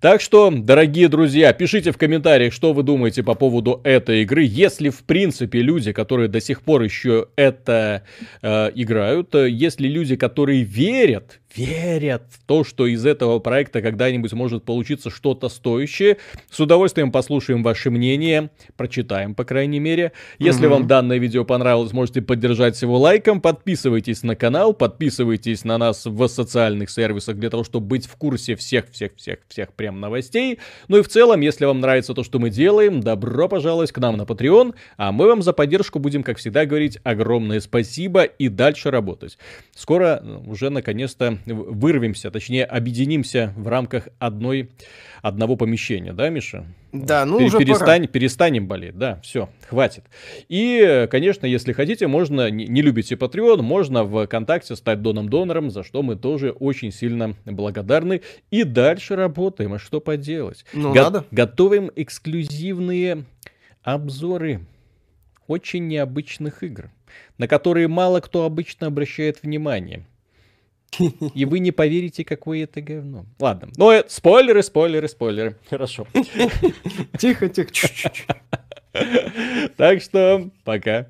Так 0.00 0.20
что, 0.20 0.50
дорогие 0.50 1.08
друзья, 1.08 1.52
пишите 1.52 1.90
в 1.90 1.98
комментариях, 1.98 2.52
что 2.52 2.72
вы 2.72 2.84
думаете 2.84 3.24
по 3.24 3.34
поводу 3.34 3.80
этой 3.82 4.22
игры. 4.22 4.44
Если, 4.44 4.90
в 4.90 5.02
принципе, 5.02 5.60
люди, 5.60 5.92
которые 5.92 6.28
до 6.28 6.40
сих 6.40 6.62
пор 6.62 6.82
еще 6.82 7.26
это 7.34 8.04
э, 8.42 8.70
играют, 8.74 9.34
если 9.34 9.88
люди, 9.88 10.14
которые 10.14 10.62
верят 10.62 11.40
верят 11.56 12.22
в 12.30 12.44
то, 12.46 12.64
что 12.64 12.86
из 12.86 13.04
этого 13.04 13.38
проекта 13.38 13.82
когда-нибудь 13.82 14.32
может 14.32 14.64
получиться 14.64 15.10
что-то 15.10 15.48
стоящее. 15.48 16.18
С 16.50 16.60
удовольствием 16.60 17.12
послушаем 17.12 17.62
ваше 17.62 17.90
мнение, 17.90 18.50
прочитаем, 18.76 19.34
по 19.34 19.44
крайней 19.44 19.80
мере. 19.80 20.12
Если 20.38 20.66
угу. 20.66 20.74
вам 20.74 20.86
данное 20.86 21.18
видео 21.18 21.44
понравилось, 21.44 21.92
можете 21.92 22.22
поддержать 22.22 22.80
его 22.80 22.98
лайком, 22.98 23.40
подписывайтесь 23.40 24.22
на 24.22 24.36
канал, 24.36 24.72
подписывайтесь 24.74 25.64
на 25.64 25.78
нас 25.78 26.06
в 26.06 26.28
социальных 26.28 26.90
сервисах 26.90 27.31
для 27.38 27.50
того, 27.50 27.64
чтобы 27.64 27.86
быть 27.86 28.06
в 28.06 28.16
курсе 28.16 28.56
всех-всех-всех-всех 28.56 29.72
прям 29.74 30.00
новостей. 30.00 30.58
Ну 30.88 30.98
и 30.98 31.02
в 31.02 31.08
целом, 31.08 31.40
если 31.40 31.64
вам 31.64 31.80
нравится 31.80 32.14
то, 32.14 32.24
что 32.24 32.38
мы 32.38 32.50
делаем, 32.50 33.00
добро 33.00 33.48
пожаловать 33.48 33.92
к 33.92 33.98
нам 33.98 34.16
на 34.16 34.22
Patreon, 34.22 34.74
а 34.96 35.12
мы 35.12 35.26
вам 35.26 35.42
за 35.42 35.52
поддержку 35.52 35.98
будем, 35.98 36.22
как 36.22 36.38
всегда, 36.38 36.66
говорить 36.66 36.98
огромное 37.04 37.60
спасибо 37.60 38.22
и 38.24 38.48
дальше 38.48 38.90
работать. 38.90 39.38
Скоро 39.74 40.20
ну, 40.22 40.42
уже 40.46 40.70
наконец-то 40.70 41.38
вырвемся, 41.46 42.30
точнее, 42.30 42.64
объединимся 42.64 43.52
в 43.56 43.68
рамках 43.68 44.08
одной, 44.18 44.70
одного 45.22 45.56
помещения, 45.56 46.12
да, 46.12 46.28
Миша? 46.28 46.66
Да, 46.92 47.24
ну 47.24 47.38
уже 47.38 47.58
перестань, 47.58 48.02
пора. 48.02 48.12
Перестанем 48.12 48.68
болеть, 48.68 48.98
да, 48.98 49.18
все, 49.22 49.48
хватит. 49.66 50.04
И, 50.50 51.08
конечно, 51.10 51.46
если 51.46 51.72
хотите, 51.72 52.06
можно, 52.06 52.50
не, 52.50 52.66
не 52.66 52.82
любите 52.82 53.14
Patreon, 53.14 53.62
можно 53.62 54.04
в 54.04 54.26
ВКонтакте 54.26 54.76
стать 54.76 55.00
доном-донором, 55.00 55.70
за 55.70 55.84
что 55.84 56.02
мы 56.02 56.16
тоже 56.16 56.50
очень 56.50 56.92
сильно 56.92 57.34
благодарны. 57.46 58.20
И 58.50 58.64
дальше 58.64 59.16
работаем, 59.16 59.72
а 59.72 59.78
что 59.78 60.00
поделать? 60.00 60.66
Ну, 60.74 60.92
Го- 60.92 61.02
надо. 61.02 61.24
Готовим 61.30 61.90
эксклюзивные 61.96 63.24
обзоры 63.82 64.60
очень 65.46 65.88
необычных 65.88 66.62
игр, 66.62 66.90
на 67.38 67.48
которые 67.48 67.88
мало 67.88 68.20
кто 68.20 68.44
обычно 68.44 68.88
обращает 68.88 69.42
внимание. 69.42 70.04
И 71.34 71.44
вы 71.44 71.58
не 71.58 71.72
поверите, 71.72 72.24
какое 72.24 72.64
это 72.64 72.80
говно. 72.80 73.26
Ладно. 73.38 73.68
Ну, 73.76 73.90
э, 73.90 74.04
спойлеры, 74.08 74.62
спойлеры, 74.62 75.08
спойлеры. 75.08 75.56
Хорошо. 75.68 76.06
Тихо, 77.18 77.48
тихо. 77.48 77.70
Так 79.76 80.02
что, 80.02 80.50
пока. 80.64 81.08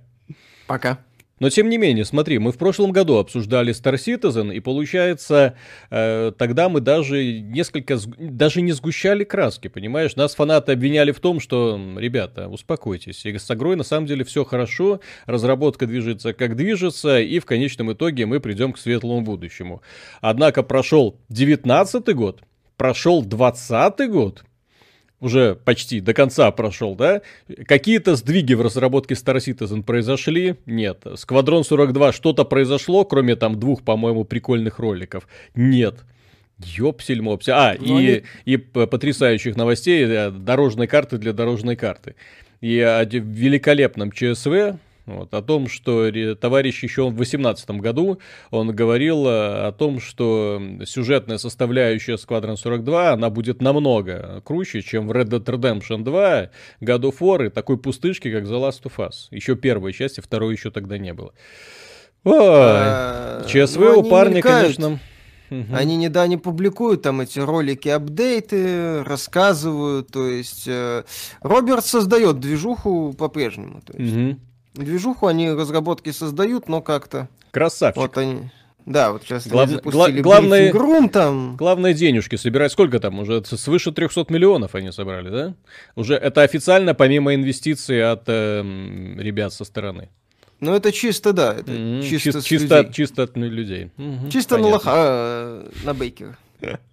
Пока. 0.66 0.98
Но 1.42 1.50
тем 1.50 1.68
не 1.68 1.76
менее, 1.76 2.04
смотри, 2.04 2.38
мы 2.38 2.52
в 2.52 2.56
прошлом 2.56 2.92
году 2.92 3.16
обсуждали 3.16 3.74
Star 3.74 3.94
Citizen, 3.94 4.54
и 4.54 4.60
получается, 4.60 5.56
э, 5.90 6.30
тогда 6.38 6.68
мы 6.68 6.80
даже 6.80 7.40
несколько, 7.40 7.98
даже 8.16 8.62
не 8.62 8.70
сгущали 8.70 9.24
краски, 9.24 9.66
понимаешь? 9.66 10.14
Нас 10.14 10.36
фанаты 10.36 10.70
обвиняли 10.70 11.10
в 11.10 11.18
том, 11.18 11.40
что, 11.40 11.80
ребята, 11.96 12.46
успокойтесь, 12.46 13.26
и 13.26 13.36
с 13.36 13.50
игрой 13.50 13.74
на 13.74 13.82
самом 13.82 14.06
деле 14.06 14.24
все 14.24 14.44
хорошо, 14.44 15.00
разработка 15.26 15.88
движется 15.88 16.32
как 16.32 16.54
движется, 16.54 17.18
и 17.18 17.40
в 17.40 17.44
конечном 17.44 17.92
итоге 17.92 18.24
мы 18.24 18.38
придем 18.38 18.72
к 18.72 18.78
светлому 18.78 19.22
будущему. 19.22 19.82
Однако 20.20 20.62
прошел 20.62 21.18
19 21.28 22.14
год, 22.14 22.42
прошел 22.76 23.20
20 23.20 24.08
год, 24.08 24.44
уже 25.22 25.54
почти 25.54 26.00
до 26.00 26.12
конца 26.12 26.50
прошел, 26.50 26.94
да? 26.94 27.22
Какие-то 27.66 28.16
сдвиги 28.16 28.54
в 28.54 28.60
разработке 28.60 29.14
Star 29.14 29.36
Citizen 29.36 29.82
произошли? 29.82 30.56
Нет. 30.66 31.06
Сквадрон 31.14 31.64
42 31.64 32.12
что-то 32.12 32.44
произошло, 32.44 33.04
кроме 33.04 33.36
там 33.36 33.58
двух, 33.58 33.82
по-моему, 33.82 34.24
прикольных 34.24 34.78
роликов? 34.78 35.28
Нет. 35.54 36.04
Ёпсель-мопсель. 36.58 37.52
А, 37.52 37.76
ну, 37.78 37.98
и, 37.98 38.06
они... 38.06 38.22
и 38.44 38.56
потрясающих 38.56 39.56
новостей, 39.56 40.04
э, 40.04 40.30
дорожной 40.30 40.86
карты 40.86 41.18
для 41.18 41.32
дорожной 41.32 41.76
карты. 41.76 42.14
И 42.60 42.78
о 42.80 43.04
великолепном 43.04 44.12
ЧСВ, 44.12 44.78
вот, 45.04 45.34
о 45.34 45.42
том, 45.42 45.68
что 45.68 46.10
товарищ 46.36 46.82
еще 46.82 47.08
в 47.08 47.14
2018 47.14 47.70
году, 47.72 48.20
он 48.50 48.74
говорил 48.74 49.26
э, 49.26 49.66
о 49.66 49.72
том, 49.72 50.00
что 50.00 50.62
сюжетная 50.84 51.38
составляющая 51.38 52.14
Squadron 52.14 52.56
42, 52.56 53.12
она 53.12 53.28
будет 53.28 53.60
намного 53.60 54.42
круче, 54.44 54.80
чем 54.82 55.08
в 55.08 55.12
Red 55.12 55.30
Dead 55.30 55.44
Redemption 55.44 56.04
2, 56.04 56.50
God 56.80 57.00
of 57.02 57.18
War 57.18 57.46
и 57.46 57.50
такой 57.50 57.78
пустышки, 57.78 58.30
как 58.30 58.44
The 58.44 58.60
Last 58.60 58.84
of 58.84 58.92
Us. 58.98 59.28
Еще 59.32 59.56
первой 59.56 59.92
части, 59.92 60.20
второй 60.20 60.54
еще 60.54 60.70
тогда 60.70 60.98
не 60.98 61.12
было. 61.12 61.32
Ой, 62.24 62.38
а, 62.38 63.44
ЧСВ 63.48 63.80
ну, 63.80 64.00
у 64.00 64.04
парня, 64.04 64.40
конечно... 64.40 65.00
Угу. 65.50 65.74
Они 65.74 65.96
не 65.96 66.08
да 66.08 66.26
не 66.26 66.38
публикуют 66.38 67.02
там 67.02 67.20
эти 67.20 67.38
ролики, 67.38 67.90
апдейты, 67.90 69.02
рассказывают. 69.04 70.10
То 70.10 70.26
есть 70.26 70.64
э, 70.66 71.04
Роберт 71.42 71.84
создает 71.84 72.40
движуху 72.40 73.12
по-прежнему. 73.12 73.82
То 73.82 73.92
есть. 73.98 74.16
Угу. 74.16 74.36
Движуху 74.74 75.26
они 75.26 75.50
разработки 75.50 76.10
создают, 76.10 76.68
но 76.68 76.80
как-то... 76.80 77.28
Красавчик. 77.50 78.00
Вот 78.00 78.16
они... 78.18 78.50
Да, 78.86 79.12
вот 79.12 79.22
сейчас 79.22 79.46
Глав... 79.46 79.70
гла- 79.82 80.10
главное, 80.10 80.72
рум 80.72 81.08
там. 81.08 81.56
Главное 81.56 81.94
денежки 81.94 82.36
собирать. 82.36 82.72
Сколько 82.72 82.98
там? 82.98 83.20
Уже 83.20 83.44
свыше 83.44 83.92
300 83.92 84.26
миллионов 84.28 84.74
они 84.74 84.90
собрали, 84.90 85.30
да? 85.30 85.54
Уже 85.94 86.14
это 86.14 86.42
официально 86.42 86.94
помимо 86.94 87.34
инвестиций 87.34 88.02
от 88.02 88.24
э, 88.26 88.62
ребят 89.18 89.52
со 89.52 89.64
стороны. 89.64 90.08
Ну 90.58 90.74
это 90.74 90.90
чисто, 90.90 91.32
да. 91.32 91.54
Это 91.54 91.70
mm-hmm. 91.70 92.08
чисто, 92.08 92.42
чисто, 92.42 92.90
чисто 92.92 93.22
от 93.24 93.36
людей. 93.36 93.90
Mm-hmm. 93.98 94.30
Чисто 94.30 94.56
Понятно. 94.56 94.70
на 94.70 94.74
лоха, 94.74 94.90
э, 94.94 95.70
на 95.84 95.94
бейкера. 95.94 96.38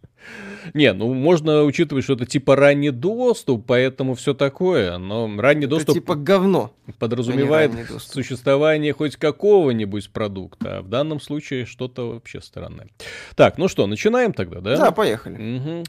Не, 0.73 0.93
ну 0.93 1.13
можно 1.13 1.63
учитывать, 1.63 2.03
что 2.03 2.13
это 2.13 2.25
типа 2.25 2.55
ранний 2.55 2.91
доступ, 2.91 3.65
поэтому 3.67 4.15
все 4.15 4.33
такое. 4.33 4.97
Но 4.97 5.29
ранний 5.39 5.65
это 5.65 5.75
доступ... 5.75 5.95
типа 5.95 6.15
говно. 6.15 6.71
Подразумевает 6.97 7.71
существование 7.99 8.93
хоть 8.93 9.15
какого-нибудь 9.15 10.09
продукта. 10.11 10.79
А 10.79 10.81
в 10.81 10.89
данном 10.89 11.19
случае 11.19 11.65
что-то 11.65 12.13
вообще 12.13 12.41
странное. 12.41 12.87
Так, 13.35 13.57
ну 13.57 13.67
что, 13.67 13.87
начинаем 13.87 14.33
тогда, 14.33 14.59
да? 14.61 14.77
Да, 14.77 14.91
поехали. 14.91 15.57
Угу. 15.57 15.83